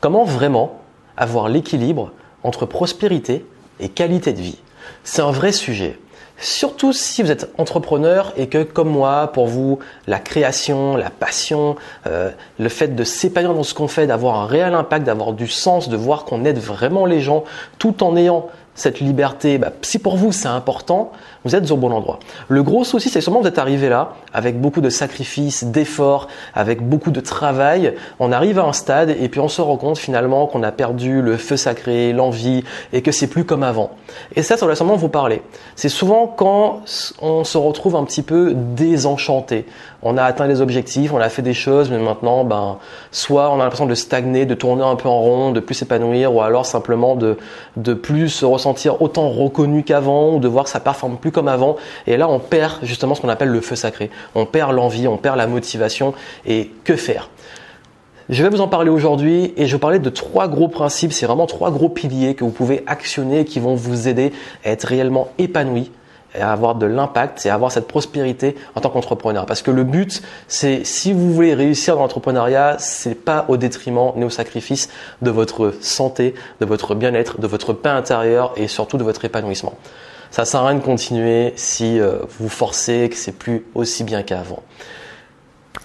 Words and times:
Comment 0.00 0.22
vraiment 0.22 0.78
avoir 1.16 1.48
l'équilibre 1.48 2.12
entre 2.44 2.66
prospérité 2.66 3.44
et 3.80 3.88
qualité 3.88 4.32
de 4.32 4.40
vie? 4.40 4.58
C'est 5.02 5.22
un 5.22 5.32
vrai 5.32 5.50
sujet. 5.50 5.98
Surtout 6.40 6.92
si 6.92 7.24
vous 7.24 7.32
êtes 7.32 7.52
entrepreneur 7.58 8.32
et 8.36 8.46
que, 8.46 8.62
comme 8.62 8.90
moi, 8.90 9.32
pour 9.32 9.48
vous, 9.48 9.80
la 10.06 10.20
création, 10.20 10.96
la 10.96 11.10
passion, 11.10 11.74
euh, 12.06 12.30
le 12.60 12.68
fait 12.68 12.94
de 12.94 13.02
s'épanouir 13.02 13.54
dans 13.54 13.64
ce 13.64 13.74
qu'on 13.74 13.88
fait, 13.88 14.06
d'avoir 14.06 14.36
un 14.36 14.46
réel 14.46 14.74
impact, 14.74 15.04
d'avoir 15.04 15.32
du 15.32 15.48
sens, 15.48 15.88
de 15.88 15.96
voir 15.96 16.24
qu'on 16.24 16.44
aide 16.44 16.58
vraiment 16.58 17.04
les 17.04 17.20
gens, 17.20 17.42
tout 17.78 18.04
en 18.04 18.16
ayant 18.16 18.46
cette 18.76 19.00
liberté, 19.00 19.58
bah, 19.58 19.72
si 19.82 19.98
pour 19.98 20.16
vous 20.16 20.30
c'est 20.30 20.46
important, 20.46 21.10
vous 21.48 21.56
êtes 21.56 21.70
au 21.70 21.78
bon 21.78 21.92
endroit. 21.92 22.18
Le 22.48 22.62
gros 22.62 22.84
souci, 22.84 23.08
c'est 23.08 23.26
vous 23.26 23.46
êtes 23.46 23.58
arrivé 23.58 23.88
là, 23.88 24.12
avec 24.34 24.60
beaucoup 24.60 24.82
de 24.82 24.90
sacrifices, 24.90 25.64
d'efforts, 25.64 26.28
avec 26.54 26.86
beaucoup 26.86 27.10
de 27.10 27.20
travail. 27.20 27.94
On 28.20 28.32
arrive 28.32 28.58
à 28.58 28.64
un 28.64 28.74
stade 28.74 29.10
et 29.10 29.28
puis 29.30 29.40
on 29.40 29.48
se 29.48 29.62
rend 29.62 29.78
compte 29.78 29.96
finalement 29.96 30.46
qu'on 30.46 30.62
a 30.62 30.72
perdu 30.72 31.22
le 31.22 31.38
feu 31.38 31.56
sacré, 31.56 32.12
l'envie 32.12 32.64
et 32.92 33.00
que 33.00 33.12
c'est 33.12 33.28
plus 33.28 33.44
comme 33.44 33.62
avant. 33.62 33.92
Et 34.36 34.42
ça, 34.42 34.58
ça 34.58 34.66
va 34.66 34.74
sûrement 34.74 34.96
vous 34.96 35.08
parler. 35.08 35.40
C'est 35.74 35.88
souvent 35.88 36.26
quand 36.26 36.82
on 37.22 37.44
se 37.44 37.56
retrouve 37.56 37.96
un 37.96 38.04
petit 38.04 38.22
peu 38.22 38.52
désenchanté. 38.54 39.64
On 40.02 40.16
a 40.16 40.22
atteint 40.22 40.46
les 40.46 40.60
objectifs, 40.60 41.12
on 41.12 41.18
a 41.18 41.28
fait 41.28 41.42
des 41.42 41.54
choses, 41.54 41.90
mais 41.90 41.98
maintenant, 41.98 42.44
ben, 42.44 42.78
soit 43.10 43.50
on 43.50 43.54
a 43.54 43.64
l'impression 43.64 43.86
de 43.86 43.96
stagner, 43.96 44.46
de 44.46 44.54
tourner 44.54 44.84
un 44.84 44.94
peu 44.94 45.08
en 45.08 45.18
rond, 45.18 45.50
de 45.50 45.58
plus 45.58 45.74
s'épanouir, 45.74 46.32
ou 46.32 46.40
alors 46.40 46.66
simplement 46.66 47.16
de, 47.16 47.36
de 47.76 47.94
plus 47.94 48.28
se 48.28 48.44
ressentir 48.44 49.02
autant 49.02 49.28
reconnu 49.28 49.82
qu'avant, 49.82 50.34
ou 50.34 50.38
de 50.38 50.46
voir 50.46 50.64
que 50.64 50.70
ça 50.70 50.78
performe 50.78 51.16
plus 51.16 51.32
comme 51.38 51.46
avant. 51.46 51.76
Et 52.08 52.16
là, 52.16 52.28
on 52.28 52.40
perd 52.40 52.80
justement 52.82 53.14
ce 53.14 53.20
qu'on 53.20 53.28
appelle 53.28 53.50
le 53.50 53.60
feu 53.60 53.76
sacré. 53.76 54.10
On 54.34 54.44
perd 54.44 54.72
l'envie, 54.72 55.06
on 55.06 55.18
perd 55.18 55.36
la 55.36 55.46
motivation. 55.46 56.14
Et 56.46 56.72
que 56.82 56.96
faire? 56.96 57.30
Je 58.28 58.42
vais 58.42 58.48
vous 58.48 58.60
en 58.60 58.66
parler 58.66 58.90
aujourd'hui 58.90 59.54
et 59.56 59.66
je 59.66 59.76
vais 59.76 59.80
parler 59.80 60.00
de 60.00 60.10
trois 60.10 60.48
gros 60.48 60.68
principes, 60.68 61.12
c'est 61.12 61.26
vraiment 61.26 61.46
trois 61.46 61.70
gros 61.70 61.88
piliers 61.88 62.34
que 62.34 62.44
vous 62.44 62.50
pouvez 62.50 62.82
actionner 62.86 63.46
qui 63.46 63.58
vont 63.58 63.74
vous 63.74 64.06
aider 64.06 64.32
à 64.64 64.70
être 64.70 64.84
réellement 64.84 65.28
épanoui 65.38 65.90
à 66.34 66.52
avoir 66.52 66.74
de 66.74 66.86
l'impact 66.86 67.46
et 67.46 67.50
à 67.50 67.54
avoir 67.54 67.72
cette 67.72 67.86
prospérité 67.86 68.54
en 68.74 68.80
tant 68.80 68.90
qu'entrepreneur. 68.90 69.46
Parce 69.46 69.62
que 69.62 69.70
le 69.70 69.84
but, 69.84 70.22
c'est 70.46 70.84
si 70.84 71.12
vous 71.12 71.32
voulez 71.32 71.54
réussir 71.54 71.94
dans 71.94 72.02
l'entrepreneuriat, 72.02 72.76
c'est 72.78 73.14
pas 73.14 73.46
au 73.48 73.56
détriment 73.56 74.12
ni 74.16 74.24
au 74.24 74.30
sacrifice 74.30 74.90
de 75.22 75.30
votre 75.30 75.72
santé, 75.80 76.34
de 76.60 76.66
votre 76.66 76.94
bien-être, 76.94 77.40
de 77.40 77.46
votre 77.46 77.72
paix 77.72 77.88
intérieur 77.88 78.52
et 78.56 78.68
surtout 78.68 78.98
de 78.98 79.04
votre 79.04 79.24
épanouissement. 79.24 79.74
Ça 80.30 80.44
sert 80.44 80.60
à 80.60 80.68
rien 80.68 80.78
de 80.78 80.84
continuer 80.84 81.52
si 81.56 81.98
euh, 81.98 82.18
vous 82.38 82.48
forcez 82.48 83.08
que 83.08 83.16
c'est 83.16 83.32
plus 83.32 83.64
aussi 83.74 84.04
bien 84.04 84.22
qu'avant. 84.22 84.62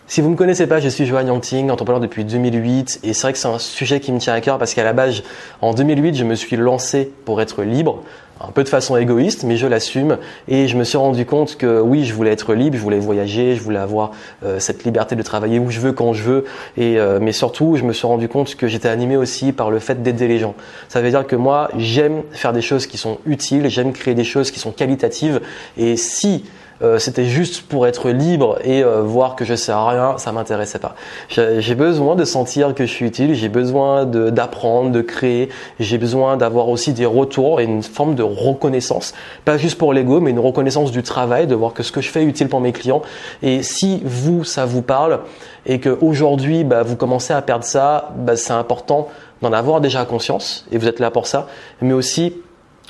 Si 0.05 0.22
vous 0.22 0.27
ne 0.27 0.33
me 0.33 0.38
connaissez 0.38 0.67
pas, 0.67 0.80
je 0.80 0.89
suis 0.89 1.05
Johan 1.05 1.25
Yangting, 1.25 1.72
entrepreneur 1.72 2.02
depuis 2.02 2.25
2008 2.25 3.00
et 3.03 3.13
c'est 3.13 3.22
vrai 3.22 3.33
que 3.33 3.39
c'est 3.39 3.47
un 3.47 3.58
sujet 3.58 4.00
qui 4.00 4.11
me 4.11 4.19
tient 4.19 4.33
à 4.33 4.41
cœur 4.41 4.58
parce 4.58 4.73
qu'à 4.73 4.83
la 4.83 4.94
base, 4.94 5.23
en 5.61 5.73
2008, 5.73 6.16
je 6.16 6.23
me 6.23 6.35
suis 6.35 6.58
lancé 6.58 7.11
pour 7.25 7.41
être 7.41 7.63
libre, 7.63 8.03
un 8.45 8.52
peu 8.52 8.63
de 8.63 8.69
façon 8.69 8.97
égoïste, 8.97 9.44
mais 9.44 9.58
je 9.58 9.67
l'assume. 9.67 10.17
Et 10.47 10.67
je 10.67 10.77
me 10.77 10.83
suis 10.83 10.97
rendu 10.97 11.25
compte 11.25 11.58
que 11.58 11.80
oui, 11.80 12.05
je 12.05 12.13
voulais 12.13 12.31
être 12.31 12.53
libre, 12.53 12.77
je 12.77 12.81
voulais 12.81 13.00
voyager, 13.00 13.55
je 13.55 13.61
voulais 13.61 13.80
avoir 13.80 14.11
euh, 14.44 14.59
cette 14.59 14.83
liberté 14.83 15.16
de 15.16 15.23
travailler 15.23 15.59
où 15.59 15.69
je 15.69 15.80
veux, 15.80 15.94
quand 15.94 16.13
je 16.13 16.23
veux, 16.23 16.45
et 16.77 17.00
euh, 17.00 17.19
mais 17.22 17.31
surtout, 17.31 17.75
je 17.77 17.83
me 17.83 17.94
suis 17.94 18.08
rendu 18.08 18.27
compte 18.27 18.55
que 18.55 18.67
j'étais 18.67 18.89
animé 18.89 19.17
aussi 19.17 19.53
par 19.53 19.72
le 19.72 19.80
fait 19.80 20.03
d'aider 20.03 20.27
les 20.27 20.39
gens. 20.39 20.55
Ça 20.89 21.02
veut 21.02 21.09
dire 21.09 21.25
que 21.25 21.35
moi, 21.35 21.69
j'aime 21.77 22.23
faire 22.31 22.53
des 22.53 22.61
choses 22.61 22.88
qui 22.88 22.97
sont 22.97 23.19
utiles, 23.25 23.69
j'aime 23.69 23.94
créer 23.94 24.16
des 24.16 24.23
choses 24.23 24.52
qui 24.52 24.59
sont 24.59 24.72
qualitatives. 24.72 25.41
Et 25.78 25.95
si 25.95 26.44
euh, 26.83 26.99
c'était 26.99 27.25
juste 27.25 27.61
pour 27.63 27.87
être 27.87 28.09
libre 28.09 28.57
et 28.63 28.83
euh, 28.83 29.01
voir 29.01 29.35
que 29.35 29.45
je 29.45 29.55
sers 29.55 29.77
à 29.77 29.89
rien, 29.89 30.17
ça 30.17 30.31
m'intéressait 30.31 30.79
pas. 30.79 30.95
J'ai 31.29 31.75
besoin 31.75 32.15
de 32.15 32.25
sentir 32.25 32.75
que 32.75 32.85
je 32.85 32.91
suis 32.91 33.05
utile, 33.05 33.33
j'ai 33.33 33.49
besoin 33.49 34.05
d'apprendre, 34.05 34.91
de, 34.91 35.01
créer, 35.01 35.49
j'ai 35.79 35.97
besoin 35.97 36.37
d'avoir 36.37 36.69
aussi 36.69 36.93
des 36.93 37.05
retours 37.05 37.61
et 37.61 37.63
une 37.63 37.83
forme 37.83 38.15
de 38.15 38.23
reconnaissance, 38.23 39.13
pas 39.45 39.57
juste 39.57 39.77
pour 39.77 39.93
l'ego, 39.93 40.19
mais 40.19 40.31
une 40.31 40.39
reconnaissance 40.39 40.91
du 40.91 41.03
travail, 41.03 41.47
de 41.47 41.55
voir 41.55 41.73
que 41.73 41.83
ce 41.83 41.91
que 41.91 42.01
je 42.01 42.09
fais 42.09 42.23
est 42.23 42.25
utile 42.25 42.49
pour 42.49 42.59
mes 42.59 42.73
clients. 42.73 43.01
Et 43.41 43.63
si 43.63 44.01
vous, 44.03 44.43
ça 44.43 44.66
vous 44.66 44.81
parle 44.81 45.22
et 45.66 45.79
qu'aujourd'hui, 45.79 46.63
bah, 46.63 46.83
vous 46.83 46.95
commencez 46.95 47.33
à 47.33 47.41
perdre 47.41 47.66
ça, 47.66 48.11
bah, 48.17 48.35
c'est 48.35 48.53
important 48.53 49.07
d'en 49.41 49.53
avoir 49.53 49.81
déjà 49.81 50.05
conscience 50.05 50.66
et 50.72 50.77
vous 50.77 50.88
êtes 50.88 50.99
là 50.99 51.11
pour 51.11 51.27
ça, 51.27 51.47
mais 51.81 51.93
aussi 51.93 52.33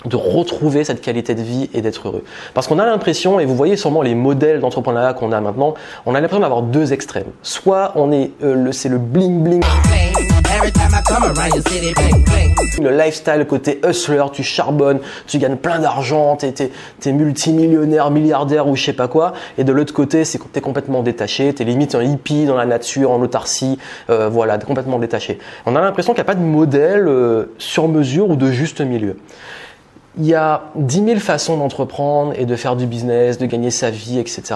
de 0.06 0.16
retrouver 0.16 0.84
cette 0.84 1.02
qualité 1.02 1.34
de 1.36 1.42
vie 1.42 1.70
et 1.74 1.82
d'être 1.82 2.08
heureux. 2.08 2.24
Parce 2.54 2.68
qu'on 2.68 2.80
a 2.80 2.86
l'impression, 2.86 3.40
et 3.40 3.46
vous 3.46 3.56
voyez 3.56 3.78
sûrement 3.78 4.02
les 4.02 4.16
modèles 4.16 4.60
d'entrepreneuriat 4.60 5.14
qu'on 5.14 5.32
a 5.32 5.40
maintenant, 5.40 5.76
on 6.06 6.14
a 6.14 6.20
l'impression 6.20 6.42
d'avoir 6.42 6.62
deux 6.62 6.94
extrêmes. 6.94 7.32
Soit 7.42 7.94
on 7.96 8.12
est, 8.12 8.32
euh, 8.44 8.56
le, 8.56 8.72
c'est 8.72 8.90
le 8.90 8.98
bling 8.98 9.42
bling. 9.44 9.64
Le 12.82 12.98
lifestyle 12.98 13.46
côté 13.48 13.82
hustler, 13.88 14.24
tu 14.32 14.44
charbonnes, 14.44 15.00
tu 15.28 15.38
gagnes 15.38 15.56
plein 15.56 15.80
d'argent, 15.80 16.36
t'es, 16.36 16.52
t'es, 16.52 16.72
t'es 17.00 17.12
multimillionnaire, 17.12 18.12
milliardaire 18.12 18.68
ou 18.68 18.76
je 18.76 18.84
sais 18.84 18.94
pas 18.94 19.08
quoi. 19.08 19.34
Et 19.58 19.64
de 19.64 19.72
l'autre 19.72 19.94
côté, 19.94 20.26
c'est 20.26 20.40
t'es 20.52 20.62
complètement 20.62 21.02
détaché, 21.02 21.54
t'es 21.54 21.64
limite 21.64 21.96
un 21.96 22.04
hippie 22.04 22.46
dans 22.46 22.56
la 22.56 22.66
nature, 22.66 23.12
en 23.12 23.22
autarcie, 23.22 23.78
euh, 24.10 24.30
voilà, 24.30 24.58
complètement 24.58 25.00
détaché. 25.00 25.40
On 25.66 25.76
a 25.76 25.82
l'impression 25.82 26.14
qu'il 26.14 26.24
n'y 26.24 26.30
a 26.30 26.34
pas 26.34 26.40
de 26.40 26.46
modèle 26.46 27.08
euh, 27.08 27.54
sur 27.58 27.88
mesure 27.88 28.30
ou 28.30 28.36
de 28.36 28.52
juste 28.52 28.82
milieu. 28.82 29.18
Il 30.18 30.26
y 30.26 30.36
a 30.36 30.66
10 30.76 31.06
000 31.06 31.20
façons 31.20 31.58
d'entreprendre 31.58 32.34
et 32.38 32.46
de 32.46 32.56
faire 32.56 32.76
du 32.76 32.86
business, 32.86 33.38
de 33.38 33.46
gagner 33.48 33.72
sa 33.72 33.90
vie, 33.90 34.20
etc. 34.20 34.56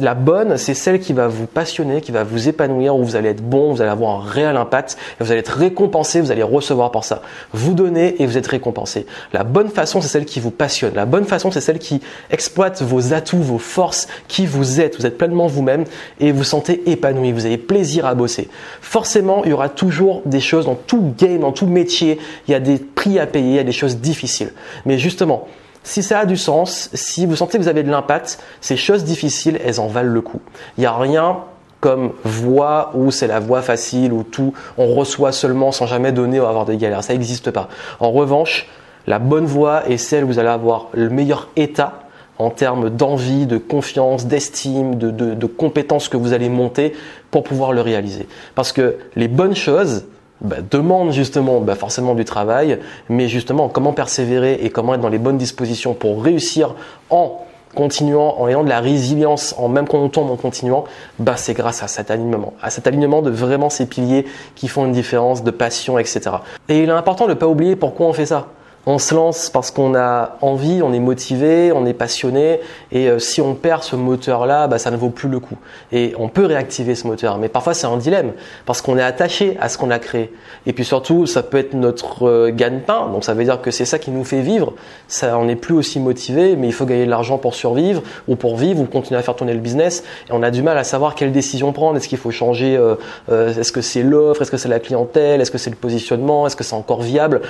La 0.00 0.14
bonne, 0.14 0.56
c'est 0.56 0.72
celle 0.72 0.98
qui 0.98 1.12
va 1.12 1.28
vous 1.28 1.46
passionner, 1.46 2.00
qui 2.00 2.10
va 2.10 2.24
vous 2.24 2.48
épanouir, 2.48 2.96
où 2.96 3.04
vous 3.04 3.16
allez 3.16 3.28
être 3.28 3.42
bon, 3.42 3.72
vous 3.72 3.82
allez 3.82 3.90
avoir 3.90 4.20
un 4.20 4.24
réel 4.26 4.56
impact, 4.56 4.96
et 5.20 5.24
vous 5.24 5.30
allez 5.30 5.40
être 5.40 5.58
récompensé, 5.58 6.22
vous 6.22 6.30
allez 6.30 6.42
recevoir 6.42 6.90
pour 6.90 7.04
ça. 7.04 7.20
Vous 7.52 7.74
donnez 7.74 8.20
et 8.22 8.26
vous 8.26 8.38
êtes 8.38 8.46
récompensé. 8.46 9.04
La 9.34 9.44
bonne 9.44 9.68
façon, 9.68 10.00
c'est 10.00 10.08
celle 10.08 10.24
qui 10.24 10.40
vous 10.40 10.50
passionne. 10.50 10.94
La 10.94 11.04
bonne 11.04 11.26
façon, 11.26 11.50
c'est 11.50 11.60
celle 11.60 11.78
qui 11.78 12.00
exploite 12.30 12.80
vos 12.80 13.12
atouts, 13.12 13.42
vos 13.42 13.58
forces, 13.58 14.08
qui 14.26 14.46
vous 14.46 14.80
êtes. 14.80 14.96
Vous 14.98 15.04
êtes 15.04 15.18
pleinement 15.18 15.48
vous-même 15.48 15.84
et 16.18 16.32
vous 16.32 16.44
sentez 16.44 16.90
épanoui. 16.90 17.32
Vous 17.32 17.44
avez 17.44 17.58
plaisir 17.58 18.06
à 18.06 18.14
bosser. 18.14 18.48
Forcément, 18.80 19.44
il 19.44 19.50
y 19.50 19.52
aura 19.52 19.68
toujours 19.68 20.22
des 20.24 20.40
choses 20.40 20.64
dans 20.64 20.76
tout 20.76 21.12
game, 21.18 21.40
dans 21.40 21.52
tout 21.52 21.66
métier. 21.66 22.18
Il 22.46 22.52
y 22.52 22.54
a 22.54 22.60
des 22.60 22.78
prix 22.78 23.18
à 23.18 23.26
payer, 23.26 23.50
il 23.50 23.56
y 23.56 23.58
a 23.58 23.64
des 23.64 23.72
choses 23.72 23.98
difficiles. 23.98 24.52
Mais 24.86 24.98
justement, 24.98 25.46
si 25.82 26.02
ça 26.02 26.20
a 26.20 26.26
du 26.26 26.36
sens, 26.36 26.90
si 26.92 27.26
vous 27.26 27.36
sentez 27.36 27.58
que 27.58 27.62
vous 27.62 27.68
avez 27.68 27.82
de 27.82 27.90
l'impact, 27.90 28.38
ces 28.60 28.76
choses 28.76 29.04
difficiles, 29.04 29.58
elles 29.64 29.80
en 29.80 29.86
valent 29.86 30.12
le 30.12 30.20
coup. 30.20 30.40
Il 30.76 30.80
n'y 30.80 30.86
a 30.86 30.96
rien 30.96 31.38
comme 31.80 32.12
voie 32.24 32.90
où 32.94 33.10
c'est 33.10 33.26
la 33.26 33.40
voie 33.40 33.62
facile, 33.62 34.12
où 34.12 34.24
tout, 34.24 34.52
on 34.76 34.94
reçoit 34.94 35.32
seulement 35.32 35.72
sans 35.72 35.86
jamais 35.86 36.12
donner 36.12 36.40
ou 36.40 36.44
avoir 36.44 36.64
des 36.64 36.76
galères. 36.76 37.04
Ça 37.04 37.12
n'existe 37.12 37.50
pas. 37.50 37.68
En 38.00 38.10
revanche, 38.10 38.68
la 39.06 39.18
bonne 39.18 39.46
voie 39.46 39.88
est 39.88 39.96
celle 39.96 40.24
où 40.24 40.26
vous 40.26 40.38
allez 40.38 40.48
avoir 40.48 40.88
le 40.92 41.08
meilleur 41.08 41.48
état 41.56 42.00
en 42.38 42.50
termes 42.50 42.90
d'envie, 42.90 43.46
de 43.46 43.58
confiance, 43.58 44.26
d'estime, 44.26 44.96
de, 44.96 45.10
de 45.10 45.46
compétences 45.46 46.08
que 46.08 46.16
vous 46.16 46.32
allez 46.32 46.48
monter 46.48 46.94
pour 47.30 47.42
pouvoir 47.42 47.72
le 47.72 47.80
réaliser. 47.80 48.28
Parce 48.54 48.72
que 48.72 48.96
les 49.16 49.28
bonnes 49.28 49.56
choses, 49.56 50.04
bah, 50.40 50.56
demande 50.70 51.12
justement 51.12 51.60
bah, 51.60 51.74
forcément 51.74 52.14
du 52.14 52.24
travail, 52.24 52.78
mais 53.08 53.28
justement 53.28 53.68
comment 53.68 53.92
persévérer 53.92 54.58
et 54.62 54.70
comment 54.70 54.94
être 54.94 55.00
dans 55.00 55.08
les 55.08 55.18
bonnes 55.18 55.38
dispositions 55.38 55.94
pour 55.94 56.22
réussir 56.22 56.74
en 57.10 57.44
continuant, 57.74 58.36
en 58.38 58.48
ayant 58.48 58.64
de 58.64 58.68
la 58.68 58.80
résilience, 58.80 59.54
en 59.58 59.68
même 59.68 59.86
quand 59.86 59.98
on 59.98 60.08
tombe 60.08 60.30
en 60.30 60.36
continuant, 60.36 60.84
bah, 61.18 61.36
c'est 61.36 61.54
grâce 61.54 61.82
à 61.82 61.88
cet 61.88 62.10
alignement, 62.10 62.54
à 62.62 62.70
cet 62.70 62.86
alignement 62.86 63.22
de 63.22 63.30
vraiment 63.30 63.70
ces 63.70 63.86
piliers 63.86 64.26
qui 64.54 64.68
font 64.68 64.84
une 64.86 64.92
différence, 64.92 65.44
de 65.44 65.50
passion, 65.50 65.98
etc. 65.98 66.20
Et 66.68 66.82
il 66.82 66.88
est 66.88 66.92
important 66.92 67.26
de 67.26 67.30
ne 67.30 67.34
pas 67.34 67.46
oublier 67.46 67.76
pourquoi 67.76 68.06
on 68.06 68.12
fait 68.12 68.26
ça 68.26 68.48
on 68.88 68.96
se 68.96 69.14
lance 69.14 69.50
parce 69.50 69.70
qu'on 69.70 69.94
a 69.94 70.38
envie, 70.40 70.80
on 70.82 70.94
est 70.94 70.98
motivé, 70.98 71.72
on 71.72 71.84
est 71.84 71.92
passionné, 71.92 72.60
et 72.90 73.10
euh, 73.10 73.18
si 73.18 73.42
on 73.42 73.54
perd 73.54 73.82
ce 73.82 73.96
moteur-là, 73.96 74.66
bah, 74.66 74.78
ça 74.78 74.90
ne 74.90 74.96
vaut 74.96 75.10
plus 75.10 75.28
le 75.28 75.40
coup. 75.40 75.58
Et 75.92 76.14
on 76.18 76.30
peut 76.30 76.46
réactiver 76.46 76.94
ce 76.94 77.06
moteur, 77.06 77.36
mais 77.36 77.50
parfois 77.50 77.74
c'est 77.74 77.86
un 77.86 77.98
dilemme, 77.98 78.32
parce 78.64 78.80
qu'on 78.80 78.96
est 78.96 79.02
attaché 79.02 79.58
à 79.60 79.68
ce 79.68 79.76
qu'on 79.76 79.90
a 79.90 79.98
créé. 79.98 80.32
Et 80.64 80.72
puis 80.72 80.86
surtout, 80.86 81.26
ça 81.26 81.42
peut 81.42 81.58
être 81.58 81.74
notre 81.74 82.26
euh, 82.26 82.50
gagne-pain, 82.50 83.10
donc 83.12 83.24
ça 83.24 83.34
veut 83.34 83.44
dire 83.44 83.60
que 83.60 83.70
c'est 83.70 83.84
ça 83.84 83.98
qui 83.98 84.10
nous 84.10 84.24
fait 84.24 84.40
vivre. 84.40 84.72
Ça, 85.06 85.36
on 85.36 85.44
n'est 85.44 85.56
plus 85.56 85.74
aussi 85.74 86.00
motivé, 86.00 86.56
mais 86.56 86.66
il 86.66 86.72
faut 86.72 86.86
gagner 86.86 87.04
de 87.04 87.10
l'argent 87.10 87.36
pour 87.36 87.54
survivre, 87.54 88.02
ou 88.26 88.36
pour 88.36 88.56
vivre, 88.56 88.80
ou 88.80 88.86
continuer 88.86 89.20
à 89.20 89.22
faire 89.22 89.36
tourner 89.36 89.52
le 89.52 89.60
business, 89.60 90.02
et 90.30 90.32
on 90.32 90.42
a 90.42 90.50
du 90.50 90.62
mal 90.62 90.78
à 90.78 90.84
savoir 90.84 91.14
quelle 91.14 91.32
décision 91.32 91.74
prendre. 91.74 91.98
Est-ce 91.98 92.08
qu'il 92.08 92.16
faut 92.16 92.30
changer 92.30 92.78
euh, 92.78 93.54
Est-ce 93.54 93.70
que 93.70 93.82
c'est 93.82 94.02
l'offre? 94.02 94.40
Est-ce 94.40 94.50
que 94.50 94.56
c'est 94.56 94.70
la 94.70 94.80
clientèle? 94.80 95.42
Est-ce 95.42 95.50
que 95.50 95.58
c'est 95.58 95.68
le 95.68 95.76
positionnement? 95.76 96.46
Est-ce 96.46 96.56
que 96.56 96.64
c'est 96.64 96.74
encore 96.74 97.02
viable? 97.02 97.42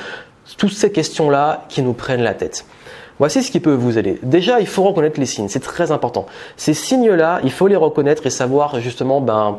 Toutes 0.57 0.73
ces 0.73 0.91
questions-là 0.91 1.65
qui 1.69 1.83
nous 1.83 1.93
prennent 1.93 2.23
la 2.23 2.35
tête. 2.35 2.65
Voici 3.19 3.43
ce 3.43 3.51
qui 3.51 3.61
peut 3.61 3.75
vous 3.75 3.99
aider. 3.99 4.19
Déjà, 4.23 4.61
il 4.61 4.67
faut 4.67 4.85
reconnaître 4.85 5.19
les 5.19 5.27
signes, 5.27 5.49
c'est 5.49 5.61
très 5.61 5.91
important. 5.91 6.27
Ces 6.57 6.75
signes-là, 6.75 7.41
il 7.43 7.51
faut 7.51 7.67
les 7.67 7.77
reconnaître 7.77 8.27
et 8.27 8.31
savoir 8.31 8.81
justement 8.81 9.21
ben, 9.21 9.59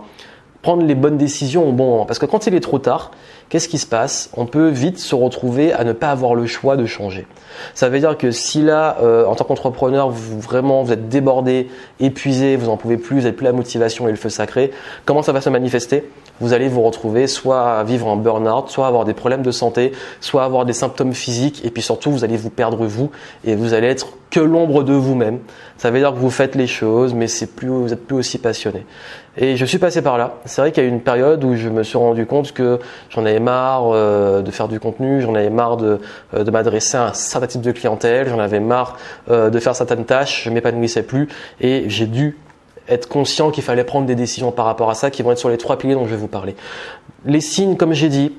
prendre 0.61 0.83
les 0.83 0.95
bonnes 0.95 1.17
décisions 1.17 1.67
au 1.67 1.71
bon 1.71 1.89
moment. 1.89 2.05
Parce 2.05 2.19
que 2.19 2.25
quand 2.25 2.47
il 2.47 2.55
est 2.55 2.61
trop 2.61 2.79
tard, 2.79 3.11
qu'est-ce 3.49 3.67
qui 3.67 3.77
se 3.77 3.85
passe? 3.85 4.29
On 4.37 4.45
peut 4.45 4.69
vite 4.69 4.99
se 4.99 5.15
retrouver 5.15 5.73
à 5.73 5.83
ne 5.83 5.91
pas 5.91 6.09
avoir 6.09 6.35
le 6.35 6.45
choix 6.45 6.77
de 6.77 6.85
changer. 6.85 7.27
Ça 7.73 7.89
veut 7.89 7.99
dire 7.99 8.17
que 8.17 8.31
si 8.31 8.61
là, 8.61 8.97
euh, 9.01 9.25
en 9.25 9.35
tant 9.35 9.43
qu'entrepreneur, 9.43 10.09
vous 10.09 10.39
vraiment 10.39 10.83
vous 10.83 10.93
êtes 10.93 11.09
débordé, 11.09 11.67
épuisé, 11.99 12.55
vous 12.55 12.69
en 12.69 12.77
pouvez 12.77 12.97
plus, 12.97 13.17
vous 13.17 13.21
n'avez 13.23 13.35
plus 13.35 13.45
la 13.45 13.51
motivation 13.51 14.07
et 14.07 14.11
le 14.11 14.17
feu 14.17 14.29
sacré, 14.29 14.71
comment 15.05 15.23
ça 15.23 15.31
va 15.31 15.41
se 15.41 15.49
manifester? 15.49 16.05
Vous 16.39 16.53
allez 16.53 16.69
vous 16.69 16.81
retrouver 16.81 17.27
soit 17.27 17.79
à 17.79 17.83
vivre 17.83 18.07
en 18.07 18.15
burn-out, 18.15 18.69
soit 18.69 18.87
avoir 18.87 19.03
des 19.03 19.13
problèmes 19.13 19.41
de 19.41 19.51
santé, 19.51 19.91
soit 20.21 20.45
avoir 20.45 20.65
des 20.65 20.73
symptômes 20.73 21.13
physiques, 21.13 21.65
et 21.65 21.69
puis 21.69 21.81
surtout 21.81 22.11
vous 22.11 22.23
allez 22.23 22.37
vous 22.37 22.49
perdre 22.49 22.85
vous 22.85 23.11
et 23.43 23.55
vous 23.55 23.73
allez 23.73 23.87
être 23.87 24.13
que 24.29 24.39
l'ombre 24.39 24.83
de 24.83 24.93
vous-même. 24.93 25.39
Ça 25.77 25.91
veut 25.91 25.99
dire 25.99 26.13
que 26.13 26.19
vous 26.19 26.29
faites 26.29 26.55
les 26.55 26.67
choses, 26.67 27.13
mais 27.13 27.27
c'est 27.27 27.47
plus, 27.47 27.67
vous 27.67 27.91
êtes 27.91 28.05
plus 28.05 28.15
aussi 28.15 28.37
passionné. 28.37 28.85
Et 29.37 29.55
je 29.55 29.65
suis 29.65 29.79
passé 29.79 30.01
par 30.01 30.17
là. 30.17 30.35
C'est 30.45 30.61
vrai 30.61 30.71
qu'il 30.71 30.83
y 30.83 30.85
a 30.85 30.89
eu 30.89 30.91
une 30.91 31.01
période 31.01 31.43
où 31.43 31.55
je 31.55 31.69
me 31.69 31.83
suis 31.83 31.97
rendu 31.97 32.25
compte 32.25 32.51
que 32.51 32.79
j'en 33.09 33.25
avais 33.25 33.38
marre 33.39 33.91
euh, 33.93 34.41
de 34.41 34.51
faire 34.51 34.67
du 34.67 34.79
contenu, 34.79 35.21
j'en 35.21 35.33
avais 35.35 35.49
marre 35.49 35.77
de, 35.77 35.99
euh, 36.33 36.43
de 36.43 36.51
m'adresser 36.51 36.97
à 36.97 37.07
un 37.07 37.13
certain 37.13 37.47
type 37.47 37.61
de 37.61 37.71
clientèle, 37.71 38.29
j'en 38.29 38.39
avais 38.39 38.59
marre 38.59 38.97
euh, 39.29 39.49
de 39.49 39.59
faire 39.59 39.75
certaines 39.75 40.05
tâches, 40.05 40.43
je 40.43 40.49
m'épanouissais 40.49 41.03
plus, 41.03 41.27
et 41.61 41.85
j'ai 41.87 42.05
dû 42.05 42.37
être 42.87 43.07
conscient 43.07 43.51
qu'il 43.51 43.63
fallait 43.63 43.83
prendre 43.83 44.05
des 44.05 44.15
décisions 44.15 44.51
par 44.51 44.65
rapport 44.65 44.89
à 44.89 44.95
ça, 44.95 45.09
qui 45.11 45.21
vont 45.21 45.31
être 45.31 45.37
sur 45.37 45.49
les 45.49 45.57
trois 45.57 45.77
piliers 45.77 45.95
dont 45.95 46.05
je 46.05 46.11
vais 46.11 46.17
vous 46.17 46.27
parler. 46.27 46.55
Les 47.25 47.41
signes, 47.41 47.75
comme 47.75 47.93
j'ai 47.93 48.09
dit, 48.09 48.33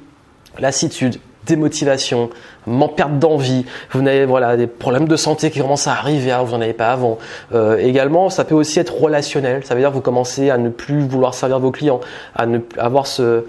lassitude, 0.58 1.18
démotivation, 1.50 2.30
manque 2.66 2.96
perte 2.96 3.18
d'envie, 3.18 3.64
vous 3.92 4.00
avez 4.00 4.24
voilà 4.24 4.56
des 4.56 4.66
problèmes 4.66 5.08
de 5.08 5.16
santé 5.16 5.50
qui 5.50 5.60
commencent 5.60 5.86
à 5.86 5.92
arriver, 5.92 6.32
hein, 6.32 6.42
vous 6.42 6.52
n'en 6.52 6.62
avez 6.62 6.72
pas 6.72 6.92
avant. 6.92 7.18
Euh, 7.54 7.76
également, 7.78 8.30
ça 8.30 8.44
peut 8.44 8.54
aussi 8.54 8.78
être 8.78 8.98
relationnel, 8.98 9.64
ça 9.64 9.74
veut 9.74 9.80
dire 9.80 9.90
que 9.90 9.94
vous 9.94 10.00
commencez 10.00 10.50
à 10.50 10.58
ne 10.58 10.68
plus 10.68 11.06
vouloir 11.06 11.34
servir 11.34 11.58
vos 11.58 11.70
clients, 11.70 12.00
à 12.34 12.46
ne 12.46 12.58
avoir 12.78 13.06
ce, 13.06 13.44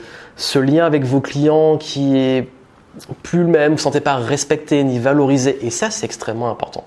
lien 0.55 0.85
avec 0.85 1.03
vos 1.03 1.21
clients 1.21 1.77
qui 1.77 2.17
est 2.17 2.47
plus 3.23 3.39
le 3.39 3.47
même, 3.47 3.69
vous 3.69 3.75
ne 3.75 3.79
sentez 3.79 4.01
pas 4.01 4.15
respecté 4.15 4.83
ni 4.83 4.99
valorisé, 4.99 5.59
et 5.65 5.69
ça 5.69 5.89
c'est 5.89 6.05
extrêmement 6.05 6.49
important. 6.49 6.83